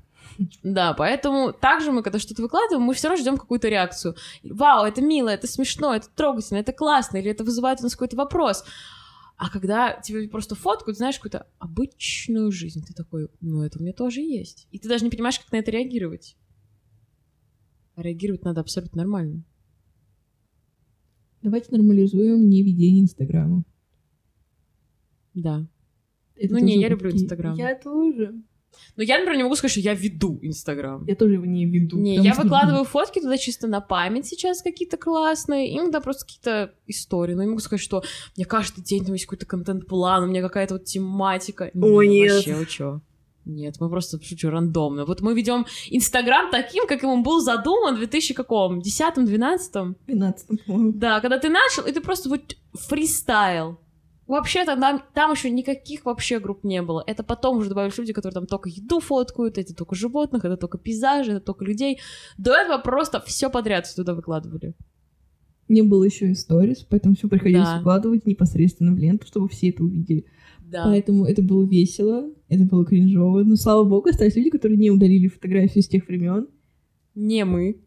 Да, 0.62 0.92
поэтому 0.92 1.52
также 1.52 1.92
мы, 1.92 2.02
когда 2.02 2.18
что-то 2.18 2.42
выкладываем, 2.42 2.82
мы 2.82 2.94
все 2.94 3.08
равно 3.08 3.22
ждем 3.22 3.36
какую-то 3.38 3.68
реакцию. 3.68 4.16
Вау, 4.42 4.84
это 4.84 5.00
мило, 5.00 5.28
это 5.28 5.46
смешно, 5.46 5.94
это 5.94 6.08
трогательно, 6.14 6.58
это 6.58 6.72
классно, 6.72 7.18
или 7.18 7.30
это 7.30 7.44
вызывает 7.44 7.80
у 7.80 7.84
нас 7.84 7.92
какой-то 7.92 8.16
вопрос. 8.16 8.64
А 9.36 9.50
когда 9.50 10.00
тебе 10.00 10.28
просто 10.28 10.54
фоткают, 10.54 10.96
знаешь, 10.96 11.16
какую-то 11.16 11.46
обычную 11.58 12.50
жизнь, 12.50 12.82
ты 12.82 12.94
такой, 12.94 13.28
ну 13.40 13.62
это 13.62 13.78
у 13.78 13.82
меня 13.82 13.92
тоже 13.92 14.22
есть. 14.22 14.66
И 14.70 14.78
ты 14.78 14.88
даже 14.88 15.04
не 15.04 15.10
понимаешь, 15.10 15.38
как 15.38 15.52
на 15.52 15.56
это 15.56 15.70
реагировать. 15.70 16.36
А 17.94 18.02
реагировать 18.02 18.44
надо 18.44 18.62
абсолютно 18.62 18.98
нормально. 18.98 19.44
Давайте 21.42 21.68
нормализуем 21.70 22.48
не 22.48 22.62
ведение 22.62 23.02
Инстаграма. 23.02 23.64
Да. 25.34 25.66
Это 26.34 26.54
Ну 26.54 26.58
не, 26.58 26.80
я 26.80 26.88
люблю 26.88 27.10
Инстаграм. 27.10 27.54
Я 27.56 27.74
тоже. 27.74 28.42
Но 28.96 29.02
я, 29.02 29.16
например, 29.18 29.36
не 29.38 29.42
могу 29.42 29.56
сказать, 29.56 29.72
что 29.72 29.80
я 29.80 29.94
веду 29.94 30.38
Инстаграм. 30.42 31.04
Я 31.06 31.14
тоже 31.16 31.34
его 31.34 31.44
не 31.44 31.64
веду. 31.66 31.98
Не, 31.98 32.16
я 32.16 32.32
что- 32.34 32.42
выкладываю 32.42 32.84
фотки 32.84 33.20
туда 33.20 33.36
чисто 33.38 33.66
на 33.66 33.80
память 33.80 34.26
сейчас 34.26 34.62
какие-то 34.62 34.96
классные, 34.96 35.76
иногда 35.76 36.00
просто 36.00 36.24
какие-то 36.24 36.72
истории. 36.86 37.34
Но 37.34 37.42
я 37.42 37.48
могу 37.48 37.60
сказать, 37.60 37.82
что 37.82 37.98
у 37.98 38.02
меня 38.36 38.46
каждый 38.46 38.82
день 38.82 39.04
там 39.04 39.14
есть 39.14 39.26
какой-то 39.26 39.46
контент-план, 39.46 40.24
у 40.24 40.26
меня 40.26 40.42
какая-то 40.42 40.74
вот 40.74 40.84
тематика. 40.84 41.70
О, 41.74 42.02
Не, 42.02 42.20
нет. 42.20 42.32
Вообще, 42.34 42.54
вы 42.54 42.66
чё? 42.66 43.00
Нет, 43.44 43.76
мы 43.78 43.88
просто 43.88 44.20
шучу 44.20 44.50
рандомно. 44.50 45.04
Вот 45.04 45.20
мы 45.20 45.32
ведем 45.32 45.66
Инстаграм 45.90 46.50
таким, 46.50 46.86
каким 46.88 47.10
он 47.10 47.22
был 47.22 47.40
задуман 47.40 47.94
в 47.94 47.98
2000 47.98 48.34
каком? 48.34 48.80
10-12? 48.80 49.94
12 50.08 50.64
по-моему. 50.66 50.92
Да, 50.92 51.20
когда 51.20 51.38
ты 51.38 51.48
начал, 51.48 51.84
и 51.86 51.92
ты 51.92 52.00
просто 52.00 52.28
вот 52.28 52.56
фристайл. 52.74 53.78
Вообще-то 54.26 54.76
там, 54.76 55.02
там 55.14 55.32
еще 55.32 55.50
никаких 55.50 56.04
вообще 56.04 56.40
групп 56.40 56.64
не 56.64 56.82
было. 56.82 57.04
Это 57.06 57.22
потом 57.22 57.58
уже 57.58 57.68
добавились 57.68 57.96
люди, 57.96 58.12
которые 58.12 58.34
там 58.34 58.46
только 58.46 58.68
еду 58.68 58.98
фоткают, 59.00 59.56
это 59.56 59.74
только 59.74 59.94
животных, 59.94 60.44
это 60.44 60.56
только 60.56 60.78
пейзажи, 60.78 61.32
это 61.32 61.40
только 61.40 61.64
людей. 61.64 62.00
До 62.36 62.52
этого 62.52 62.78
просто 62.78 63.20
все 63.20 63.50
подряд 63.50 63.86
туда 63.94 64.14
выкладывали. 64.14 64.74
Не 65.68 65.82
было 65.82 66.04
еще 66.04 66.30
и 66.30 66.34
сторис, 66.34 66.84
поэтому 66.88 67.14
все 67.14 67.28
приходилось 67.28 67.68
Да. 67.68 67.78
выкладывать 67.78 68.26
непосредственно 68.26 68.92
в 68.92 68.98
ленту, 68.98 69.26
чтобы 69.26 69.48
все 69.48 69.68
это 69.70 69.84
увидели. 69.84 70.24
Да. 70.60 70.84
Поэтому 70.84 71.24
это 71.24 71.42
было 71.42 71.64
весело, 71.64 72.28
это 72.48 72.64
было 72.64 72.84
кринжово. 72.84 73.44
Но 73.44 73.54
слава 73.56 73.84
богу, 73.84 74.08
остались 74.08 74.34
люди, 74.36 74.50
которые 74.50 74.78
не 74.78 74.90
удалили 74.90 75.28
фотографии 75.28 75.80
с 75.80 75.88
тех 75.88 76.06
времен. 76.08 76.48
Не 77.14 77.44
мы. 77.44 77.80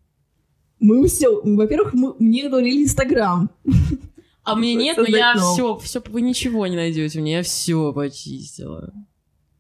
Мы 0.80 1.06
все, 1.08 1.42
во-первых, 1.44 1.94
мы, 1.94 2.16
мне 2.20 2.48
удалили 2.48 2.84
Инстаграм. 2.84 3.50
А 4.44 4.56
мне 4.56 4.74
нет, 4.74 4.98
но 4.98 5.06
я 5.06 5.36
все, 5.36 5.78
все, 5.78 6.02
вы 6.10 6.22
ничего 6.22 6.66
не 6.68 6.76
найдете 6.76 7.20
мне, 7.20 7.34
я 7.34 7.44
все 7.44 7.94
почистила. 7.94 8.94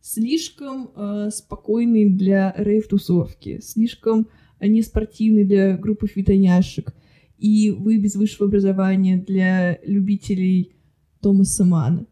Слишком 0.01 0.91
э, 0.95 1.29
спокойный 1.31 2.09
для 2.09 2.53
рейв-тусовки, 2.57 3.59
слишком 3.61 4.27
э, 4.59 4.67
неспортивный 4.67 5.45
для 5.45 5.77
группы 5.77 6.07
фитоняшек. 6.07 6.93
И 7.37 7.71
вы 7.71 7.97
без 7.97 8.15
высшего 8.15 8.47
образования 8.47 9.17
для 9.17 9.79
любителей 9.83 10.75
Томаса 11.21 11.63
Мана. 11.63 12.07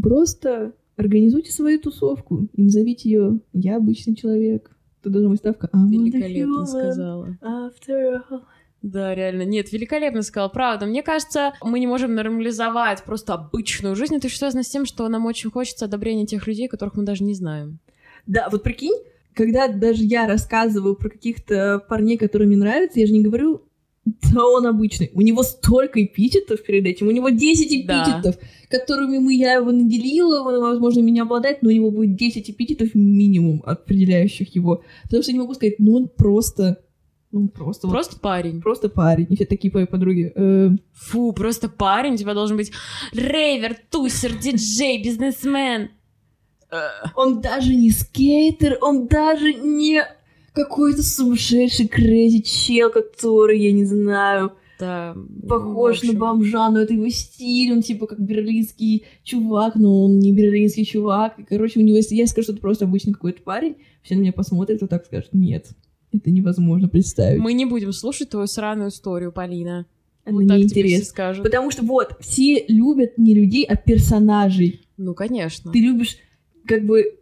Просто 0.00 0.74
организуйте 0.96 1.52
свою 1.52 1.80
тусовку 1.80 2.48
и 2.52 2.62
назовите 2.62 3.10
ее 3.10 3.40
«Я 3.52 3.76
обычный 3.76 4.16
человек». 4.16 4.76
Тут 5.02 5.12
должна 5.12 5.30
быть 5.30 5.38
ставка 5.38 5.68
«I'm 5.72 5.86
the 5.86 5.92
Великолепно 5.92 6.66
сказала. 6.66 7.38
after 7.42 8.22
all 8.30 8.42
Да, 8.84 9.14
реально. 9.14 9.44
Нет, 9.44 9.72
великолепно 9.72 10.20
сказал, 10.20 10.52
правда. 10.52 10.84
Мне 10.84 11.02
кажется, 11.02 11.54
мы 11.62 11.80
не 11.80 11.86
можем 11.86 12.14
нормализовать 12.14 13.02
просто 13.02 13.32
обычную 13.32 13.96
жизнь. 13.96 14.16
Это 14.16 14.28
связано 14.28 14.62
с 14.62 14.68
тем, 14.68 14.84
что 14.84 15.08
нам 15.08 15.24
очень 15.24 15.50
хочется 15.50 15.86
одобрения 15.86 16.26
тех 16.26 16.46
людей, 16.46 16.68
которых 16.68 16.94
мы 16.94 17.02
даже 17.02 17.24
не 17.24 17.32
знаем. 17.32 17.78
Да, 18.26 18.50
вот 18.52 18.62
прикинь, 18.62 18.92
когда 19.32 19.68
даже 19.68 20.04
я 20.04 20.28
рассказываю 20.28 20.96
про 20.96 21.08
каких-то 21.08 21.82
парней, 21.88 22.18
которые 22.18 22.46
мне 22.46 22.58
нравятся, 22.58 23.00
я 23.00 23.06
же 23.06 23.14
не 23.14 23.22
говорю, 23.22 23.62
да 24.04 24.46
он 24.46 24.66
обычный. 24.66 25.10
У 25.14 25.22
него 25.22 25.42
столько 25.44 26.04
эпитетов 26.04 26.62
перед 26.62 26.84
этим, 26.84 27.08
у 27.08 27.10
него 27.10 27.30
10 27.30 27.72
эпитетов, 27.72 28.36
да. 28.36 28.78
которыми 28.78 29.16
мы, 29.16 29.32
я 29.32 29.54
его 29.54 29.72
наделила, 29.72 30.42
он, 30.42 30.60
возможно, 30.60 31.00
меня 31.00 31.22
обладает, 31.22 31.62
но 31.62 31.70
у 31.70 31.72
него 31.72 31.90
будет 31.90 32.16
10 32.16 32.50
эпитетов 32.50 32.94
минимум, 32.94 33.62
определяющих 33.64 34.54
его. 34.54 34.82
Потому 35.04 35.22
что 35.22 35.32
я 35.32 35.38
не 35.38 35.40
могу 35.40 35.54
сказать, 35.54 35.78
ну 35.78 35.94
он 35.94 36.08
просто 36.08 36.83
ну, 37.34 37.48
просто... 37.48 37.88
Просто 37.88 38.14
вот, 38.14 38.22
парень. 38.22 38.62
Просто 38.62 38.88
парень. 38.88 39.26
И 39.28 39.34
все 39.34 39.44
такие 39.44 39.72
мои 39.74 39.86
подруги. 39.86 40.32
Э... 40.36 40.70
Фу, 40.92 41.32
просто 41.32 41.68
парень. 41.68 42.14
У 42.14 42.16
тебя 42.16 42.32
должен 42.32 42.56
быть 42.56 42.70
рейвер, 43.12 43.76
тусер, 43.90 44.38
диджей, 44.38 45.02
бизнесмен. 45.02 45.90
Он 47.16 47.40
даже 47.40 47.74
не 47.74 47.90
скейтер, 47.90 48.78
он 48.80 49.08
даже 49.08 49.52
не 49.52 50.04
какой-то 50.52 51.02
сумасшедший 51.02 51.88
крэзи 51.88 52.42
чел, 52.42 52.90
который, 52.90 53.60
я 53.60 53.72
не 53.72 53.84
знаю, 53.84 54.52
да, 54.78 55.16
похож 55.48 56.02
на 56.02 56.12
бомжа, 56.12 56.68
но 56.70 56.80
это 56.80 56.94
его 56.94 57.08
стиль, 57.08 57.72
он 57.72 57.82
типа 57.82 58.06
как 58.06 58.20
берлинский 58.20 59.04
чувак, 59.22 59.76
но 59.76 60.04
он 60.04 60.18
не 60.18 60.32
берлинский 60.32 60.84
чувак. 60.84 61.38
И, 61.38 61.44
короче, 61.44 61.80
у 61.80 61.82
него, 61.82 61.96
если 61.96 62.14
я 62.14 62.26
скажу, 62.26 62.44
что 62.44 62.52
это 62.52 62.60
просто 62.60 62.84
обычный 62.84 63.12
какой-то 63.12 63.42
парень, 63.42 63.76
все 64.02 64.16
на 64.16 64.20
меня 64.20 64.32
посмотрят 64.32 64.82
и 64.82 64.86
так 64.86 65.04
скажут, 65.04 65.30
нет, 65.32 65.68
это 66.16 66.30
невозможно 66.30 66.88
представить. 66.88 67.40
Мы 67.40 67.52
не 67.52 67.64
будем 67.64 67.92
слушать 67.92 68.30
твою 68.30 68.46
сраную 68.46 68.90
историю, 68.90 69.32
Полина. 69.32 69.86
Она 70.24 70.36
вот 70.36 70.44
неинтересна. 70.44 71.34
Потому 71.42 71.70
что 71.70 71.82
вот, 71.82 72.16
все 72.20 72.64
любят 72.68 73.18
не 73.18 73.34
людей, 73.34 73.64
а 73.64 73.76
персонажей. 73.76 74.86
Ну, 74.96 75.14
конечно. 75.14 75.70
Ты 75.70 75.80
любишь 75.80 76.16
как 76.66 76.84
бы 76.84 77.18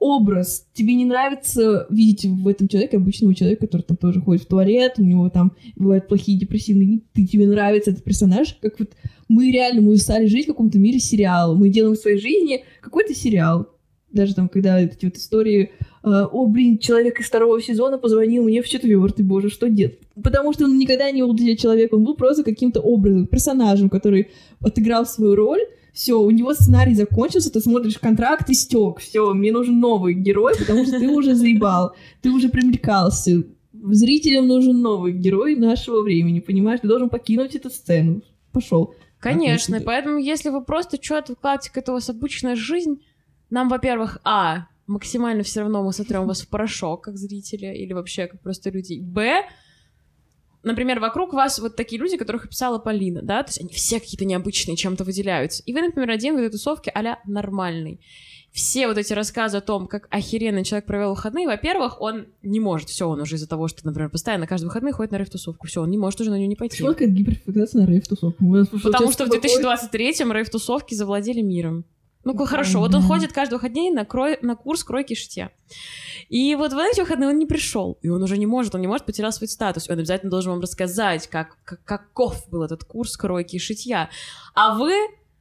образ. 0.00 0.66
Тебе 0.72 0.94
не 0.94 1.04
нравится 1.04 1.86
видеть 1.90 2.24
в 2.24 2.48
этом 2.48 2.68
человеке 2.68 2.96
обычного 2.96 3.34
человека, 3.34 3.66
который 3.66 3.82
там 3.82 3.96
тоже 3.96 4.20
ходит 4.20 4.42
в 4.42 4.46
туалет, 4.46 4.94
у 4.98 5.02
него 5.02 5.28
там 5.28 5.52
бывают 5.76 6.08
плохие 6.08 6.38
депрессивные 6.38 6.86
дни, 6.86 7.04
ты, 7.12 7.26
тебе 7.26 7.46
нравится 7.46 7.90
этот 7.90 8.02
персонаж, 8.02 8.56
как 8.60 8.78
вот 8.78 8.92
мы 9.28 9.52
реально, 9.52 9.82
мы 9.82 9.96
стали 9.98 10.26
жить 10.26 10.46
в 10.46 10.48
каком-то 10.48 10.78
мире 10.78 10.98
сериала, 10.98 11.54
мы 11.54 11.68
делаем 11.68 11.94
в 11.94 11.98
своей 11.98 12.18
жизни 12.18 12.64
какой-то 12.80 13.14
сериал. 13.14 13.68
Даже 14.10 14.34
там, 14.34 14.48
когда 14.48 14.80
эти 14.80 15.04
вот 15.04 15.16
истории, 15.16 15.70
о, 16.02 16.46
блин, 16.46 16.78
человек 16.78 17.20
из 17.20 17.26
второго 17.26 17.60
сезона 17.60 17.98
позвонил 17.98 18.44
мне 18.44 18.62
в 18.62 18.68
четвертый, 18.68 19.22
боже, 19.22 19.50
что 19.50 19.68
делать? 19.68 19.98
Потому 20.22 20.52
что 20.52 20.64
он 20.64 20.78
никогда 20.78 21.10
не 21.10 21.22
был 21.22 21.34
для 21.34 21.56
человека, 21.56 21.94
он 21.94 22.04
был 22.04 22.14
просто 22.14 22.42
каким-то 22.42 22.80
образом, 22.80 23.26
персонажем, 23.26 23.90
который 23.90 24.28
отыграл 24.60 25.04
свою 25.04 25.34
роль, 25.34 25.60
все, 25.92 26.18
у 26.20 26.30
него 26.30 26.54
сценарий 26.54 26.94
закончился, 26.94 27.52
ты 27.52 27.60
смотришь 27.60 27.98
контракт 27.98 28.48
и 28.48 28.54
стек, 28.54 29.00
все, 29.00 29.34
мне 29.34 29.52
нужен 29.52 29.78
новый 29.78 30.14
герой, 30.14 30.54
потому 30.58 30.84
что 30.86 30.98
ты 30.98 31.08
уже 31.08 31.34
заебал, 31.34 31.94
ты 32.22 32.30
уже 32.30 32.48
примелькался. 32.48 33.42
Зрителям 33.72 34.46
нужен 34.46 34.80
новый 34.80 35.12
герой 35.12 35.56
нашего 35.56 36.02
времени, 36.02 36.40
понимаешь? 36.40 36.80
Ты 36.80 36.88
должен 36.88 37.08
покинуть 37.08 37.54
эту 37.54 37.70
сцену. 37.70 38.22
Пошел. 38.52 38.94
Конечно, 39.20 39.80
поэтому 39.84 40.18
если 40.18 40.48
вы 40.48 40.62
просто 40.64 40.98
что-то 41.00 41.34
вкладываете, 41.34 41.70
это 41.74 41.92
у 41.92 41.94
вас 41.94 42.08
обычная 42.08 42.56
жизнь, 42.56 43.02
нам, 43.50 43.68
во-первых, 43.68 44.18
а, 44.24 44.66
максимально 44.90 45.42
все 45.42 45.60
равно 45.60 45.82
мы 45.82 45.92
сотрем 45.92 46.26
вас 46.26 46.42
в 46.42 46.48
порошок, 46.48 47.04
как 47.04 47.16
зрители, 47.16 47.74
или 47.74 47.92
вообще 47.92 48.26
как 48.26 48.40
просто 48.42 48.70
люди. 48.70 49.00
Б, 49.00 49.44
например, 50.62 51.00
вокруг 51.00 51.32
вас 51.32 51.58
вот 51.58 51.76
такие 51.76 52.00
люди, 52.00 52.16
которых 52.16 52.46
описала 52.46 52.78
Полина, 52.78 53.22
да, 53.22 53.42
то 53.42 53.50
есть 53.50 53.60
они 53.60 53.70
все 53.70 54.00
какие-то 54.00 54.24
необычные, 54.24 54.76
чем-то 54.76 55.04
выделяются. 55.04 55.62
И 55.64 55.72
вы, 55.72 55.82
например, 55.82 56.10
один 56.10 56.34
в 56.34 56.38
этой 56.38 56.50
тусовке 56.50 56.90
а 56.90 57.18
нормальный. 57.24 58.00
Все 58.52 58.88
вот 58.88 58.98
эти 58.98 59.12
рассказы 59.12 59.58
о 59.58 59.60
том, 59.60 59.86
как 59.86 60.08
охеренно 60.10 60.64
человек 60.64 60.86
провел 60.86 61.10
выходные, 61.10 61.46
во-первых, 61.46 62.00
он 62.00 62.26
не 62.42 62.58
может, 62.58 62.88
все, 62.88 63.08
он 63.08 63.20
уже 63.20 63.36
из-за 63.36 63.48
того, 63.48 63.68
что, 63.68 63.86
например, 63.86 64.10
постоянно 64.10 64.48
каждый 64.48 64.64
выходный 64.64 64.90
ходит 64.90 65.12
на 65.12 65.18
рейв-тусовку, 65.18 65.68
все, 65.68 65.82
он 65.82 65.90
не 65.90 65.98
может 65.98 66.20
уже 66.20 66.30
на 66.30 66.34
нее 66.36 66.48
не 66.48 66.56
пойти. 66.56 66.78
Почему 66.78 66.88
такая 66.88 67.08
гиперфиксация 67.08 67.82
на 67.82 67.86
рейв-тусовку? 67.86 68.66
Потому 68.82 69.12
что 69.12 69.26
в 69.26 69.30
2023-м 69.30 70.32
рейв-тусовки 70.32 70.94
завладели 70.94 71.42
миром. 71.42 71.84
Ну, 72.22 72.36
хорошо, 72.44 72.80
вот 72.80 72.94
он 72.94 73.02
ходит 73.02 73.32
каждый 73.32 73.54
выходный 73.54 73.90
на, 73.90 74.04
крой, 74.04 74.38
на 74.42 74.54
курс 74.54 74.84
кройки 74.84 75.14
шитья. 75.14 75.50
И 76.28 76.54
вот 76.54 76.72
в 76.72 76.78
эти 76.78 77.00
выходные 77.00 77.30
он 77.30 77.38
не 77.38 77.46
пришел, 77.46 77.98
и 78.02 78.08
он 78.08 78.22
уже 78.22 78.36
не 78.36 78.46
может, 78.46 78.74
он 78.74 78.82
не 78.82 78.86
может, 78.86 79.06
потерял 79.06 79.32
свой 79.32 79.48
статус. 79.48 79.88
Он 79.88 79.98
обязательно 79.98 80.30
должен 80.30 80.52
вам 80.52 80.60
рассказать, 80.60 81.28
как, 81.28 81.56
как, 81.64 81.82
каков 81.84 82.48
был 82.50 82.62
этот 82.62 82.84
курс 82.84 83.16
кройки 83.16 83.56
и 83.56 83.58
шитья. 83.58 84.10
А 84.54 84.74
вы, 84.74 84.92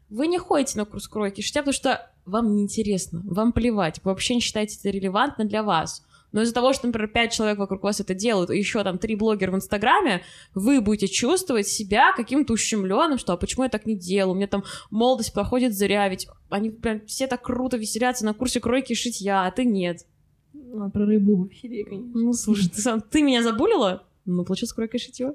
вы 0.10 0.28
не 0.28 0.38
ходите 0.38 0.78
на 0.78 0.86
курс 0.86 1.08
кройки 1.10 1.42
и 1.42 1.44
шитья, 1.44 1.62
потому 1.62 1.74
что 1.74 2.10
вам 2.26 2.56
неинтересно, 2.56 3.22
вам 3.26 3.52
плевать, 3.52 4.00
вы 4.04 4.12
вообще 4.12 4.36
не 4.36 4.42
считаете 4.42 4.78
это 4.80 4.89
релевантно 4.89 5.46
для 5.46 5.63
вас. 5.63 6.04
Но 6.32 6.42
из-за 6.42 6.54
того, 6.54 6.74
что, 6.74 6.88
например, 6.88 7.10
пять 7.10 7.34
человек 7.34 7.58
вокруг 7.58 7.84
вас 7.84 8.00
это 8.00 8.13
делают, 8.13 8.52
и 8.52 8.58
еще 8.58 8.84
там 8.84 8.98
три 8.98 9.15
блогера 9.15 9.52
в 9.52 9.56
Инстаграме, 9.56 10.22
вы 10.54 10.82
будете 10.82 11.08
чувствовать 11.08 11.68
себя 11.68 12.13
каким-то 12.15 12.54
ущемленным, 12.54 13.18
что 13.18 13.34
а 13.34 13.38
почему 13.38 13.63
я 13.63 13.70
так 13.70 13.86
не 13.86 13.96
делаю? 13.96 14.34
У 14.34 14.36
меня 14.36 14.48
там 14.48 14.63
молодость 14.92 15.34
проходит 15.34 15.76
зря, 15.76 16.08
ведь 16.08 16.28
они 16.50 16.70
прям 16.70 17.06
все 17.06 17.28
так 17.28 17.42
круто 17.42 17.78
веселятся 17.78 18.26
на 18.26 18.34
курсе 18.34 18.60
кройки 18.60 18.92
и 18.92 18.96
шитья, 18.96 19.46
а 19.46 19.52
ты 19.52 19.65
нет. 19.65 20.06
Ну, 20.54 20.84
а 20.84 20.89
про 20.89 21.06
рыбу 21.06 21.46
веселее, 21.46 21.86
конечно. 21.86 22.12
Ну, 22.13 22.34
слушай, 22.34 22.70
ты, 22.70 22.82
сам, 22.82 23.02
ты 23.02 23.22
меня 23.22 23.42
забулила? 23.44 24.04
Ну, 24.26 24.44
получилось 24.46 24.74
кройка 24.74 24.98
и 24.98 25.00
шитье. 25.00 25.34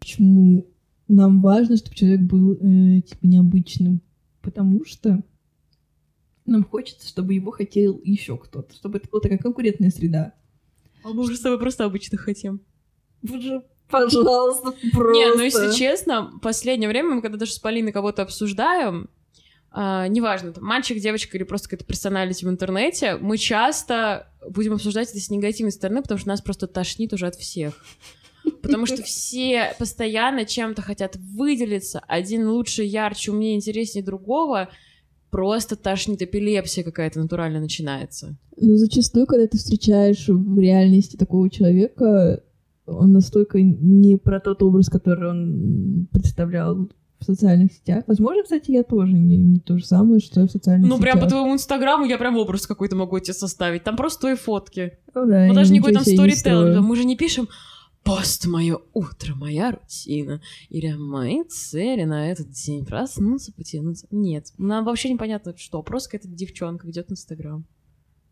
Почему 0.00 0.66
нам 1.08 1.42
важно, 1.42 1.76
чтобы 1.76 1.96
человек 1.96 2.20
был, 2.20 2.52
э, 2.52 3.00
типа, 3.02 3.26
необычным? 3.26 4.00
Потому 4.40 4.84
что 4.84 5.22
нам 6.44 6.64
хочется, 6.64 7.06
чтобы 7.06 7.34
его 7.34 7.50
хотел 7.50 8.00
еще 8.04 8.36
кто-то, 8.36 8.74
чтобы 8.74 8.98
это 8.98 9.08
была 9.08 9.20
такая 9.20 9.38
конкурентная 9.38 9.90
среда. 9.90 10.34
А 11.04 11.08
мы 11.08 11.22
уже 11.22 11.36
с 11.36 11.40
тобой 11.40 11.58
просто 11.58 11.84
обычно 11.84 12.18
хотим. 12.18 12.60
Уже, 13.22 13.64
пожалуйста, 13.88 14.74
просто. 14.92 15.12
Не, 15.12 15.34
ну 15.34 15.42
если 15.42 15.72
честно, 15.72 16.32
в 16.34 16.40
последнее 16.40 16.88
время 16.88 17.14
мы 17.14 17.22
когда 17.22 17.38
даже 17.38 17.52
с 17.52 17.58
Полиной 17.58 17.92
кого-то 17.92 18.22
обсуждаем, 18.22 19.08
Uh, 19.74 20.06
неважно, 20.08 20.52
там, 20.52 20.64
мальчик, 20.64 20.98
девочка 20.98 21.34
или 21.34 21.44
просто 21.44 21.70
какая-то 21.70 21.86
персоналити 21.86 22.44
в 22.44 22.48
интернете, 22.50 23.16
мы 23.16 23.38
часто 23.38 24.30
будем 24.46 24.74
обсуждать 24.74 25.08
это 25.08 25.18
с 25.18 25.30
негативной 25.30 25.72
стороны, 25.72 26.02
потому 26.02 26.18
что 26.18 26.28
нас 26.28 26.42
просто 26.42 26.66
тошнит 26.66 27.14
уже 27.14 27.26
от 27.26 27.36
всех. 27.36 27.82
Потому 28.60 28.84
что 28.84 29.02
все 29.02 29.74
постоянно 29.78 30.44
чем-то 30.44 30.82
хотят 30.82 31.16
выделиться, 31.16 32.02
один 32.06 32.48
лучше, 32.50 32.82
ярче, 32.82 33.30
умнее, 33.30 33.56
интереснее 33.56 34.04
другого, 34.04 34.68
просто 35.32 35.76
тошнит, 35.76 36.22
эпилепсия 36.22 36.84
какая-то 36.84 37.18
натурально 37.18 37.58
начинается. 37.58 38.36
Ну, 38.58 38.76
зачастую, 38.76 39.26
когда 39.26 39.46
ты 39.48 39.56
встречаешь 39.56 40.28
в 40.28 40.58
реальности 40.58 41.16
такого 41.16 41.48
человека, 41.48 42.42
он 42.86 43.12
настолько 43.12 43.60
не 43.62 44.16
про 44.16 44.40
тот 44.40 44.62
образ, 44.62 44.90
который 44.90 45.30
он 45.30 46.06
представлял 46.12 46.90
в 47.18 47.24
социальных 47.24 47.72
сетях. 47.72 48.04
Возможно, 48.06 48.42
кстати, 48.42 48.72
я 48.72 48.82
тоже 48.82 49.14
не, 49.14 49.38
не 49.38 49.58
то 49.58 49.78
же 49.78 49.86
самое, 49.86 50.20
что 50.20 50.46
в 50.46 50.50
социальных 50.50 50.88
ну, 50.88 50.96
сетях. 50.96 50.98
Ну, 50.98 51.02
прям 51.02 51.20
по 51.20 51.30
твоему 51.30 51.54
инстаграму 51.54 52.04
я 52.04 52.18
прям 52.18 52.36
образ 52.36 52.66
какой-то 52.66 52.94
могу 52.94 53.18
тебе 53.18 53.32
составить. 53.32 53.84
Там 53.84 53.96
просто 53.96 54.20
твои 54.20 54.34
фотки. 54.34 54.98
Ну, 55.14 55.26
да, 55.26 55.46
ну 55.46 55.54
даже 55.54 55.72
никакой 55.72 55.94
там 55.94 56.02
сторителлинг. 56.02 56.84
Мы 56.84 56.94
же 56.96 57.04
не 57.04 57.16
пишем 57.16 57.48
Пост 58.04 58.46
мое 58.46 58.80
утро, 58.94 59.34
моя 59.34 59.72
рутина. 59.72 60.40
Или 60.70 60.92
мои 60.92 61.44
цели 61.44 62.04
на 62.04 62.30
этот 62.30 62.50
день. 62.50 62.84
Проснуться, 62.84 63.52
потянуться. 63.52 64.06
Нет, 64.10 64.52
нам 64.58 64.84
вообще 64.84 65.10
непонятно, 65.10 65.54
что. 65.56 65.82
Просто 65.82 66.10
какая-то 66.10 66.28
девчонка 66.28 66.86
ведет 66.86 67.10
Инстаграм. 67.12 67.64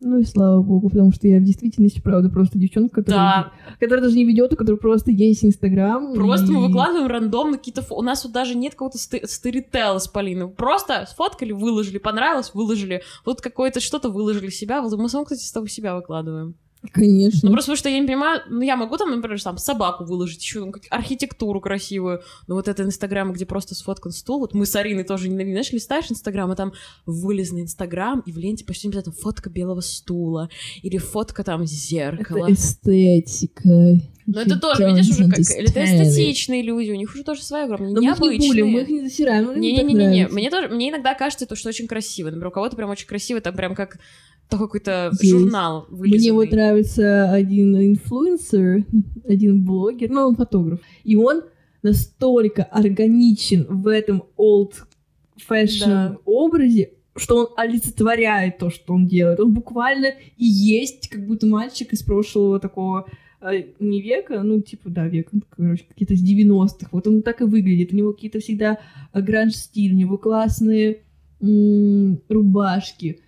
Ну 0.03 0.19
и 0.19 0.25
слава 0.25 0.63
богу, 0.63 0.89
потому 0.89 1.13
что 1.13 1.29
я 1.29 1.39
в 1.39 1.45
действительности, 1.45 2.01
правда, 2.01 2.31
просто 2.31 2.59
девчонка, 2.59 3.03
которая, 3.03 3.21
да. 3.21 3.53
которая 3.79 4.03
даже 4.03 4.17
не 4.17 4.25
ведет, 4.25 4.51
у 4.51 4.57
которой 4.57 4.77
просто 4.77 5.11
есть 5.11 5.45
Инстаграм. 5.45 6.15
Просто 6.15 6.47
и... 6.47 6.55
мы 6.55 6.69
выкладываем 6.69 7.07
рандомно 7.07 7.59
какие-то... 7.59 7.83
Фо... 7.83 7.97
У 7.97 8.03
нас 8.03 8.25
вот 8.25 8.33
даже 8.33 8.57
нет 8.57 8.73
какого-то 8.73 8.97
ст... 8.97 9.17
старитела 9.29 9.99
с 9.99 10.09
Полиной. 10.09 10.49
Просто 10.49 11.07
сфоткали, 11.07 11.53
выложили, 11.53 11.99
понравилось, 11.99 12.53
выложили. 12.55 13.03
Вот 13.27 13.43
какое-то 13.43 13.81
что-то 13.81 14.09
выложили 14.09 14.49
себя. 14.49 14.81
Мы 14.81 15.09
сам, 15.11 15.25
кстати, 15.25 15.43
с 15.43 15.53
тобой 15.53 15.69
себя 15.69 15.95
выкладываем. 15.95 16.55
Конечно. 16.93 17.49
Ну, 17.49 17.53
просто 17.53 17.73
потому 17.73 17.77
что 17.77 17.89
я 17.91 18.01
не 18.01 18.07
понимаю, 18.07 18.41
ну, 18.49 18.63
я 18.63 18.75
могу 18.77 18.97
там, 18.97 19.11
например, 19.11 19.41
там 19.43 19.59
собаку 19.59 20.05
выложить, 20.05 20.43
еще 20.43 20.73
архитектуру 20.89 21.61
красивую, 21.61 22.23
но 22.47 22.55
вот 22.55 22.69
это 22.69 22.83
Инстаграм, 22.83 23.33
где 23.33 23.45
просто 23.45 23.75
сфоткан 23.75 24.13
стул, 24.13 24.41
вот 24.41 24.55
мы 24.55 24.65
с 24.65 24.75
Ариной 24.75 25.05
тоже, 25.05 25.29
не 25.29 25.37
знаешь, 25.37 25.73
листаешь 25.73 26.11
Инстаграм, 26.11 26.51
а 26.51 26.57
там 26.57 26.73
вылезный 27.05 27.63
Инстаграм, 27.63 28.21
и 28.21 28.33
в 28.33 28.39
ленте 28.39 28.65
почти 28.65 28.89
обязательно 28.89 29.15
фотка 29.15 29.51
белого 29.51 29.81
стула, 29.81 30.49
или 30.83 30.97
фотка 30.97 31.45
там 31.45 31.67
зеркала. 31.67 32.45
Это 32.45 32.55
эстетика. 32.55 34.01
Но 34.35 34.41
это 34.41 34.59
тоже, 34.61 34.87
видишь, 34.87 35.11
уже 35.11 35.29
как... 35.29 35.39
Это 35.41 35.85
эстетичные 35.85 36.63
люди, 36.63 36.91
у 36.91 36.95
них 36.97 37.13
уже 37.15 37.25
тоже 37.25 37.43
своя 37.43 37.65
огромная, 37.65 37.93
Но 37.93 38.01
необычные. 38.01 38.29
мы 38.31 38.35
их 38.37 38.41
не 38.43 38.49
булим, 38.49 38.69
мы 38.69 38.81
их 38.83 38.89
не 38.89 39.01
засираем, 39.03 39.61
Не-не-не, 39.61 40.29
мне 40.29 40.51
тоже, 40.51 40.69
мне 40.69 40.91
иногда 40.91 41.15
кажется, 41.15 41.47
то, 41.47 41.57
что 41.57 41.69
очень 41.69 41.87
красиво. 41.87 42.27
Например, 42.29 42.49
у 42.49 42.51
кого-то 42.53 42.77
прям 42.77 42.91
очень 42.91 43.07
красиво, 43.07 43.41
там 43.41 43.55
прям 43.57 43.75
как 43.75 43.99
такой 44.49 44.67
какой-то 44.67 45.13
журнал 45.23 45.87
Мне 45.91 46.33
вот 46.33 46.49
вылизанный. 46.49 46.51
нравится 46.51 47.31
один 47.33 47.77
инфлюенсер, 47.77 48.85
один 49.29 49.65
блогер, 49.65 50.11
ну, 50.11 50.23
он 50.27 50.37
фотограф, 50.37 50.81
и 51.05 51.17
он 51.17 51.43
настолько 51.83 52.65
органичен 52.65 53.67
в 53.69 53.87
этом 53.87 54.25
old 54.37 54.73
fashion 55.49 55.87
Да. 55.87 56.17
образе, 56.25 56.93
что 57.17 57.37
он 57.39 57.49
олицетворяет 57.57 58.59
то, 58.59 58.71
что 58.71 58.93
он 58.95 59.07
делает. 59.07 59.41
Он 59.41 59.53
буквально 59.53 60.13
и 60.37 60.45
есть 60.45 61.09
как 61.09 61.27
будто 61.27 61.47
мальчик 61.47 61.93
из 61.93 62.03
прошлого 62.03 62.61
такого 62.61 63.07
не 63.43 64.03
века, 64.03 64.43
ну, 64.43 64.61
типа, 64.61 64.91
да, 64.91 65.07
века, 65.07 65.31
ну, 65.33 65.43
короче, 65.49 65.85
какие-то 65.89 66.15
с 66.15 66.23
90-х. 66.23 66.89
Вот 66.93 67.07
он 67.07 67.23
так 67.23 67.41
и 67.41 67.45
выглядит. 67.45 67.93
У 67.93 67.97
него 67.97 68.13
какие-то 68.13 68.41
всегда 68.41 68.79
э, 69.13 69.21
гранж-стиль, 69.21 69.95
у 69.95 69.97
него 69.97 70.19
классные 70.19 71.03
рубашки, 72.29 73.21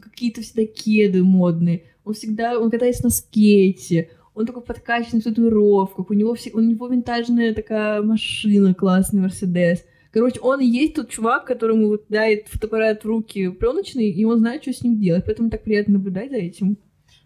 какие-то 0.00 0.42
всегда 0.42 0.64
кеды 0.64 1.24
модные. 1.24 1.82
Он 2.04 2.14
всегда, 2.14 2.58
он 2.58 2.70
катается 2.70 3.04
на 3.04 3.10
скейте, 3.10 4.10
он 4.34 4.46
такой 4.46 4.62
подкачанный 4.62 5.20
в 5.20 5.24
татуировках, 5.24 6.10
у 6.10 6.14
него, 6.14 6.34
все, 6.34 6.50
у 6.52 6.60
него 6.60 6.86
винтажная 6.86 7.52
такая 7.52 8.00
машина, 8.02 8.74
классный 8.74 9.22
Мерседес. 9.22 9.84
Короче, 10.12 10.40
он 10.40 10.60
и 10.60 10.66
есть 10.66 10.94
тот 10.94 11.08
чувак, 11.08 11.46
которому 11.46 11.88
вот 11.88 12.04
дает 12.08 12.46
фотоаппарат 12.48 13.02
в 13.02 13.06
руки 13.06 13.48
пленочный, 13.48 14.10
и 14.10 14.24
он 14.24 14.38
знает, 14.38 14.62
что 14.62 14.72
с 14.72 14.82
ним 14.82 15.00
делать. 15.00 15.24
Поэтому 15.26 15.50
так 15.50 15.64
приятно 15.64 15.94
наблюдать 15.94 16.30
за 16.30 16.36
этим. 16.36 16.76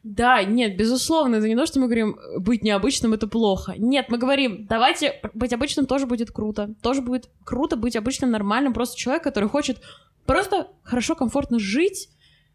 Да, 0.09 0.45
нет, 0.45 0.77
безусловно, 0.77 1.35
это 1.35 1.49
не 1.49 1.57
то, 1.57 1.66
что 1.66 1.81
мы 1.81 1.87
говорим, 1.87 2.16
быть 2.38 2.62
необычным— 2.62 3.12
это 3.14 3.27
плохо. 3.27 3.75
Нет, 3.77 4.07
мы 4.09 4.19
говорим, 4.19 4.64
давайте 4.64 5.21
быть 5.35 5.53
обычным 5.53 5.85
тоже 5.87 6.07
будет 6.07 6.31
круто. 6.31 6.73
Тоже 6.81 7.03
будет 7.03 7.29
круто 7.42 7.75
быть 7.75 7.97
обычным, 7.97 8.31
нормальным, 8.31 8.73
просто 8.73 8.97
человек, 8.97 9.25
который 9.25 9.49
хочет 9.49 9.81
просто 10.25 10.69
хорошо, 10.85 11.16
комфортно 11.16 11.59
жить, 11.59 12.09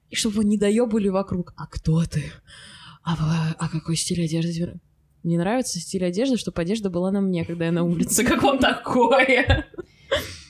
и 0.09 0.15
чтобы 0.15 0.35
его 0.35 0.43
не 0.43 0.57
доебали 0.57 1.09
вокруг. 1.09 1.53
А 1.57 1.67
кто 1.67 2.05
ты? 2.05 2.23
А, 3.03 3.17
а 3.59 3.67
какой 3.67 3.97
стиль 3.97 4.23
одежды? 4.23 4.79
Мне 5.21 5.37
нравится 5.37 5.77
стиль 5.81 6.05
одежды, 6.05 6.37
чтобы 6.37 6.61
одежда 6.61 6.89
была 6.89 7.11
на 7.11 7.19
мне, 7.19 7.43
когда 7.43 7.65
я 7.65 7.73
на 7.73 7.83
улице. 7.83 8.23
Как 8.23 8.43
вам 8.43 8.59
такое? 8.59 9.67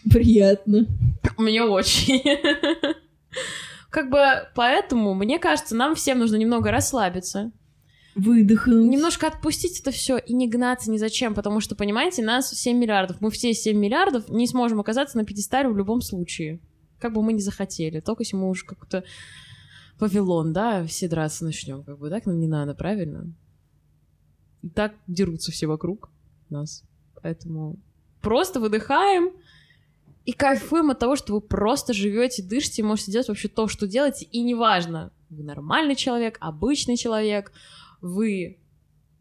Приятно. 0.07 0.85
Мне 1.39 1.63
очень. 1.63 2.21
Как 3.91 4.09
бы 4.09 4.47
поэтому, 4.55 5.13
мне 5.13 5.37
кажется, 5.37 5.75
нам 5.75 5.95
всем 5.95 6.19
нужно 6.19 6.37
немного 6.37 6.71
расслабиться, 6.71 7.51
Выдохнуть. 8.15 8.89
немножко 8.89 9.27
отпустить 9.27 9.81
это 9.81 9.91
все 9.91 10.17
и 10.17 10.33
не 10.33 10.47
гнаться 10.47 10.89
ни 10.89 10.97
зачем, 10.97 11.35
потому 11.35 11.59
что, 11.59 11.75
понимаете, 11.75 12.23
нас 12.23 12.49
7 12.49 12.77
миллиардов, 12.77 13.19
мы 13.19 13.29
все 13.31 13.53
7 13.53 13.77
миллиардов 13.77 14.29
не 14.29 14.47
сможем 14.47 14.79
оказаться 14.79 15.17
на 15.17 15.25
пьедестале 15.25 15.67
в 15.67 15.77
любом 15.77 15.99
случае, 15.99 16.61
как 16.99 17.13
бы 17.13 17.21
мы 17.21 17.33
ни 17.33 17.39
захотели, 17.39 17.99
только 17.99 18.23
если 18.23 18.37
мы 18.37 18.49
уже 18.49 18.65
как-то 18.65 19.03
Вавилон, 19.99 20.53
да, 20.53 20.85
все 20.85 21.09
драться 21.09 21.43
начнем, 21.43 21.83
как 21.83 21.99
бы 21.99 22.09
так 22.09 22.25
нам 22.25 22.39
не 22.39 22.47
надо, 22.47 22.73
правильно? 22.73 23.33
И 24.61 24.69
так 24.69 24.93
дерутся 25.05 25.51
все 25.51 25.67
вокруг 25.67 26.09
нас, 26.49 26.83
поэтому 27.21 27.77
просто 28.21 28.61
выдыхаем 28.61 29.31
и 30.25 30.33
кайфуем 30.33 30.91
от 30.91 30.99
того, 30.99 31.15
что 31.15 31.33
вы 31.33 31.41
просто 31.41 31.93
живете, 31.93 32.43
дышите, 32.43 32.83
можете 32.83 33.11
делать 33.11 33.27
вообще 33.27 33.47
то, 33.47 33.67
что 33.67 33.87
делаете, 33.87 34.25
и 34.25 34.41
неважно, 34.41 35.11
вы 35.29 35.43
нормальный 35.43 35.95
человек, 35.95 36.37
обычный 36.39 36.97
человек, 36.97 37.51
вы 38.01 38.59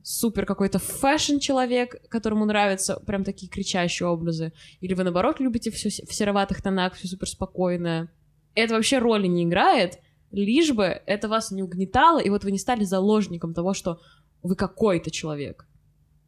супер 0.03 0.47
какой-то 0.47 0.79
fashion 0.79 1.39
человек, 1.39 2.03
которому 2.09 2.45
нравятся 2.45 2.97
прям 3.01 3.25
такие 3.25 3.51
кричащие 3.51 4.09
образы, 4.09 4.53
или 4.81 4.95
вы 4.95 5.05
наоборот 5.05 5.41
любите 5.41 5.71
все 5.71 5.89
в 5.89 6.13
сероватых 6.13 6.63
тонах, 6.63 6.95
все 6.95 7.09
супер 7.09 7.29
спокойное. 7.29 8.13
Это 8.55 8.75
вообще 8.75 8.99
роли 8.99 9.27
не 9.27 9.45
играет, 9.45 10.01
лишь 10.31 10.73
бы 10.73 10.85
это 10.85 11.29
вас 11.29 11.51
не 11.51 11.63
угнетало, 11.63 12.19
и 12.19 12.31
вот 12.31 12.45
вы 12.45 12.53
не 12.53 12.59
стали 12.59 12.85
заложником 12.85 13.55
того, 13.55 13.75
что 13.75 14.01
вы 14.43 14.57
какой-то 14.57 15.11
человек. 15.11 15.67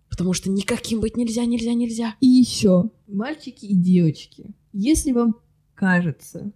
Потому 0.09 0.35
что 0.35 0.51
никаким 0.51 1.01
быть 1.01 1.17
нельзя, 1.17 1.45
нельзя, 1.47 1.73
нельзя. 1.73 2.17
И 2.21 2.27
еще, 2.27 2.91
мальчики 3.07 3.65
и 3.65 3.75
девочки, 3.75 4.55
если 4.73 5.13
вам 5.13 5.37
кажется, 5.75 6.53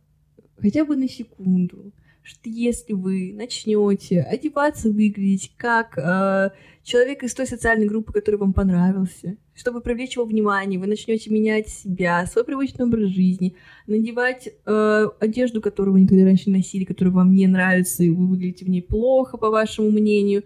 хотя 0.57 0.85
бы 0.85 0.97
на 0.97 1.09
секунду, 1.09 1.93
что 2.23 2.49
если 2.49 2.93
вы 2.93 3.33
начнете 3.35 4.21
одеваться, 4.21 4.89
выглядеть 4.89 5.53
как 5.57 5.97
э, 5.97 6.51
человек 6.83 7.23
из 7.23 7.35
той 7.35 7.47
социальной 7.47 7.87
группы, 7.87 8.13
который 8.13 8.35
вам 8.37 8.53
понравился, 8.53 9.37
чтобы 9.55 9.81
привлечь 9.81 10.17
его 10.17 10.25
внимание, 10.25 10.81
вы 10.81 10.89
начнете 10.89 11.31
менять 11.31 11.69
себя, 11.69 12.27
свой 12.27 12.45
привычный 12.45 12.87
образ 12.87 13.11
жизни, 13.11 13.55
надевать 13.87 14.49
э, 14.49 15.07
одежду, 15.21 15.61
которую 15.61 15.93
вы 15.93 16.01
никогда 16.01 16.25
раньше 16.25 16.51
не 16.51 16.57
носили, 16.57 16.85
которая 16.85 17.15
вам 17.15 17.33
не 17.33 17.47
нравится, 17.47 18.03
и 18.03 18.11
вы 18.11 18.27
выглядите 18.27 18.65
в 18.65 18.69
ней 18.69 18.83
плохо, 18.83 19.37
по 19.37 19.49
вашему 19.49 19.93
мнению, 19.93 20.43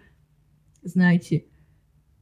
знаете, 0.83 1.47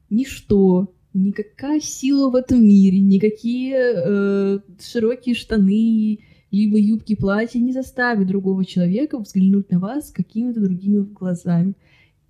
ничто, 0.08 0.94
никакая 1.14 1.80
сила 1.80 2.30
в 2.30 2.34
этом 2.34 2.62
мире, 2.62 3.00
никакие 3.00 3.76
э, 3.76 4.58
широкие 4.80 5.34
штаны, 5.34 6.18
либо 6.50 6.78
юбки 6.78 7.14
платья 7.14 7.58
не 7.58 7.72
заставят 7.72 8.26
другого 8.26 8.64
человека 8.64 9.18
взглянуть 9.18 9.70
на 9.70 9.78
вас 9.78 10.10
какими-то 10.10 10.60
другими 10.60 11.00
глазами. 11.00 11.74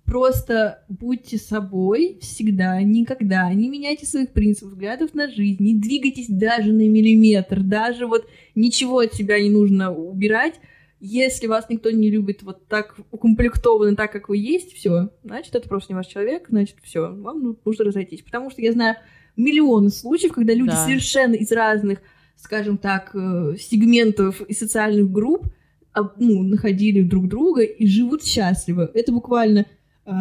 Просто 0.09 0.83
будьте 0.89 1.37
собой 1.37 2.17
всегда, 2.19 2.81
никогда. 2.81 3.53
Не 3.53 3.69
меняйте 3.69 4.07
своих 4.07 4.31
принципов, 4.31 4.73
взглядов 4.73 5.13
на 5.13 5.29
жизнь. 5.29 5.63
Не 5.63 5.75
двигайтесь 5.75 6.27
даже 6.27 6.73
на 6.73 6.89
миллиметр. 6.89 7.61
Даже 7.61 8.07
вот 8.07 8.25
ничего 8.55 8.99
от 8.99 9.13
себя 9.13 9.39
не 9.39 9.51
нужно 9.51 9.93
убирать. 9.93 10.55
Если 10.99 11.47
вас 11.47 11.69
никто 11.69 11.91
не 11.91 12.09
любит 12.09 12.43
вот 12.43 12.67
так 12.67 12.95
укомплектованно, 13.11 13.95
так 13.95 14.11
как 14.11 14.27
вы 14.27 14.37
есть, 14.37 14.73
все, 14.73 15.09
значит, 15.23 15.55
это 15.55 15.67
просто 15.69 15.93
не 15.93 15.95
ваш 15.95 16.07
человек, 16.07 16.47
значит, 16.49 16.75
все, 16.83 17.01
вам 17.13 17.41
ну- 17.41 17.57
нужно 17.63 17.85
разойтись. 17.85 18.21
Потому 18.21 18.49
что 18.49 18.61
я 18.61 18.73
знаю 18.73 18.95
миллионы 19.37 19.89
случаев, 19.89 20.33
когда 20.33 20.53
люди 20.53 20.71
Да. 20.71 20.85
совершенно 20.85 21.35
из 21.35 21.51
разных, 21.53 21.99
скажем 22.35 22.77
так, 22.77 23.11
э, 23.15 23.55
сегментов 23.57 24.41
и 24.41 24.53
социальных 24.53 25.09
групп 25.09 25.47
об- 25.93 26.19
ну, 26.19 26.43
находили 26.43 27.01
друг 27.01 27.27
друга 27.29 27.61
и 27.63 27.87
живут 27.87 28.23
счастливо. 28.25 28.91
Это 28.93 29.11
буквально 29.13 29.65
э, 30.05 30.11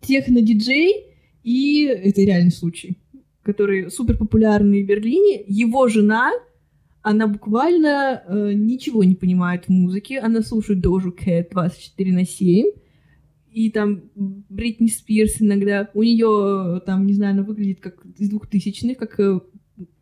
техно-диджей, 0.00 1.06
и 1.42 1.84
это 1.84 2.20
реальный 2.22 2.50
случай, 2.50 2.98
который 3.42 3.90
супер 3.90 4.16
популярный 4.16 4.82
в 4.82 4.86
Берлине. 4.86 5.44
Его 5.46 5.88
жена, 5.88 6.32
она 7.04 7.26
буквально 7.26 8.22
э, 8.26 8.52
ничего 8.54 9.04
не 9.04 9.14
понимает 9.14 9.66
в 9.66 9.68
музыке, 9.68 10.18
она 10.20 10.40
слушает 10.40 10.80
Дожу 10.80 11.12
Кэт 11.12 11.50
24 11.50 12.12
на 12.12 12.24
7, 12.24 12.66
и 13.52 13.70
там 13.70 14.04
Бритни 14.14 14.86
Спирс 14.86 15.34
иногда, 15.38 15.90
у 15.92 16.02
нее 16.02 16.80
там, 16.86 17.06
не 17.06 17.12
знаю, 17.12 17.34
она 17.34 17.42
выглядит 17.42 17.80
как 17.80 18.04
из 18.16 18.30
двухтысячных, 18.30 18.96
как 18.96 19.20
э, 19.20 19.38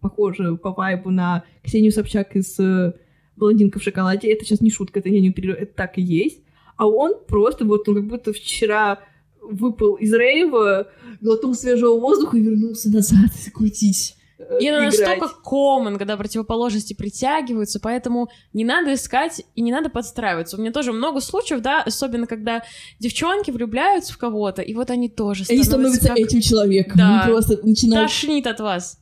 похоже 0.01 0.57
по 0.57 0.73
вайбу 0.73 1.11
на 1.11 1.43
Ксению 1.65 1.91
Собчак 1.91 2.37
из 2.37 2.57
э, 2.61 2.95
«Блондинка 3.35 3.81
в 3.81 3.83
шоколаде». 3.83 4.33
Это 4.33 4.45
сейчас 4.45 4.61
не 4.61 4.71
шутка, 4.71 5.01
это 5.01 5.09
я 5.09 5.21
не 5.21 5.31
утрирую, 5.31 5.59
это 5.59 5.75
так 5.75 5.99
и 5.99 6.03
есть. 6.03 6.45
А 6.77 6.87
он 6.87 7.15
просто 7.27 7.65
вот, 7.65 7.89
он 7.89 7.97
как 7.97 8.07
будто 8.07 8.33
вчера 8.33 9.01
выпал 9.41 9.97
из 9.97 10.15
рейва, 10.15 10.89
глотнул 11.21 11.55
свежего 11.55 11.99
воздуха 11.99 12.37
и 12.37 12.43
вернулся 12.43 12.93
назад 12.93 13.33
крутить. 13.53 14.15
Э, 14.51 14.59
И 14.61 14.67
это 14.67 14.79
играть. 14.79 14.99
настолько 15.21 15.31
common, 15.45 15.99
когда 15.99 16.17
противоположности 16.17 16.95
притягиваются, 16.95 17.81
поэтому 17.81 18.29
не 18.53 18.65
надо 18.65 18.95
искать 18.95 19.43
и 19.55 19.63
не 19.63 19.73
надо 19.73 19.91
подстраиваться. 19.91 20.57
У 20.57 20.61
меня 20.61 20.73
тоже 20.73 20.93
много 20.93 21.21
случаев, 21.21 21.61
да, 21.61 21.83
особенно 21.83 22.27
когда 22.27 22.63
девчонки 22.99 23.51
влюбляются 23.51 24.13
в 24.13 24.19
кого-то, 24.19 24.63
и 24.63 24.75
вот 24.75 24.91
они 24.91 25.09
тоже 25.09 25.45
Они 25.49 25.63
становятся, 25.63 25.97
становятся 25.97 26.09
как... 26.09 26.19
этим 26.19 26.41
человеком. 26.41 26.99
Да. 26.99 27.23
Они 27.23 27.33
просто 27.33 27.59
начинают... 27.67 28.11
Тошнит 28.11 28.47
от 28.47 28.61
вас. 28.61 28.99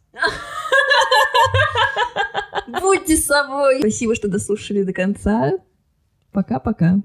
Будьте 2.80 3.16
собой! 3.16 3.78
Спасибо, 3.80 4.14
что 4.14 4.28
дослушали 4.28 4.82
до 4.82 4.92
конца. 4.92 5.52
Пока-пока. 6.32 7.00